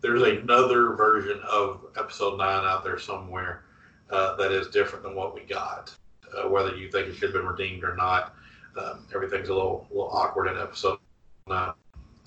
[0.00, 3.62] there's another version of Episode Nine out there somewhere
[4.10, 5.94] uh, that is different than what we got.
[6.36, 8.34] Uh, whether you think it should have been redeemed or not,
[8.76, 10.98] um, everything's a little little awkward in Episode
[11.46, 11.74] Nine.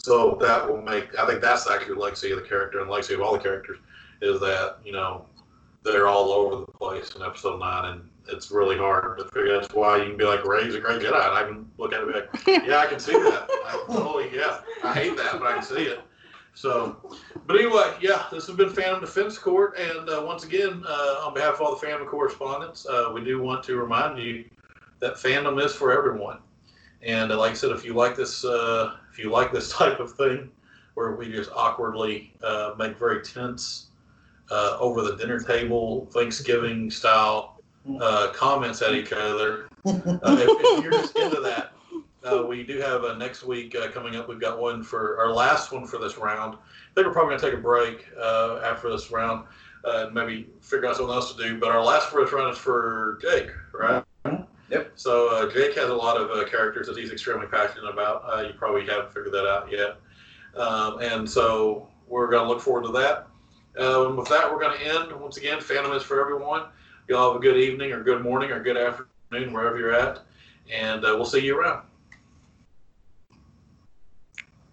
[0.03, 1.17] So that will make.
[1.17, 3.39] I think that's actually the legacy of the character and the legacy of all the
[3.39, 3.77] characters
[4.21, 5.25] is that you know
[5.83, 9.59] they're all over the place in Episode Nine, and it's really hard to figure.
[9.59, 12.01] That's why you can be like Rey's a gray Jedi, and I can look at
[12.01, 13.47] it and be like, yeah, I can see that.
[13.65, 15.99] I totally, yeah, I hate that, but I can see it.
[16.53, 16.97] So,
[17.47, 21.33] but anyway, yeah, this has been Fandom Defense Court, and uh, once again, uh, on
[21.33, 24.45] behalf of all the Phantom correspondents, uh, we do want to remind you
[24.99, 26.39] that fandom is for everyone.
[27.03, 29.99] And uh, like I said, if you like this, uh, if you like this type
[29.99, 30.49] of thing,
[30.93, 33.87] where we just awkwardly uh, make very tense
[34.49, 37.61] uh, over the dinner table, Thanksgiving style
[37.99, 41.71] uh, comments at each other, uh, if, if you're just into that,
[42.23, 44.27] uh, we do have uh, next week uh, coming up.
[44.27, 46.55] We've got one for our last one for this round.
[46.55, 49.47] I think we're probably going to take a break uh, after this round
[49.85, 51.59] uh, and maybe figure out something else to do.
[51.59, 54.03] But our last for this round is for Jake, right?
[54.71, 54.93] Yep.
[54.95, 58.23] So uh, Jake has a lot of uh, characters that he's extremely passionate about.
[58.25, 59.97] Uh, you probably haven't figured that out yet.
[60.55, 63.27] Um, and so we're going to look forward to that.
[63.77, 65.11] Um, with that, we're going to end.
[65.19, 66.67] Once again, Fandom is for everyone.
[67.09, 70.19] Y'all have a good evening or good morning or good afternoon, wherever you're at.
[70.73, 71.85] And uh, we'll see you around.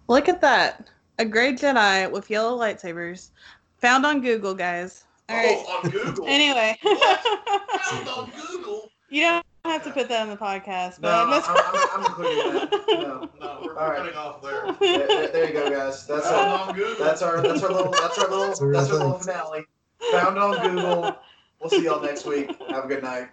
[0.07, 0.88] Look at that.
[1.18, 3.30] A gray Jedi with yellow lightsabers.
[3.78, 5.05] Found on Google, guys.
[5.28, 5.59] All right.
[5.66, 6.24] Oh, on Google.
[6.28, 6.78] Anyway.
[6.82, 8.90] Found on Google.
[9.11, 12.07] you don't have to put that in the podcast, No, but I'm, I'm, I'm, I'm
[12.07, 12.85] including that.
[12.89, 13.31] No.
[13.41, 13.99] No, we're All right.
[13.99, 14.73] cutting off there.
[14.81, 16.07] There, there- there you go, guys.
[16.07, 19.19] That's our, on that's our that's our little that's our little real that's our little
[19.19, 19.64] finale.
[20.12, 21.16] Found on Google.
[21.61, 22.51] We'll see y'all next week.
[22.71, 23.29] Have a good night.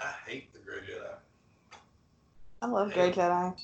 [0.00, 1.14] I hate the Grey Jedi.
[2.62, 3.54] I love gray Jedi.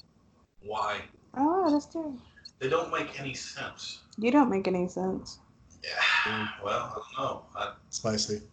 [0.63, 1.01] Why?
[1.37, 2.19] Oh, that's true.
[2.59, 4.01] They don't make any sense.
[4.19, 5.39] You don't make any sense.
[5.83, 6.49] Yeah.
[6.65, 7.43] Well, I don't know.
[7.57, 8.43] I, Spicy.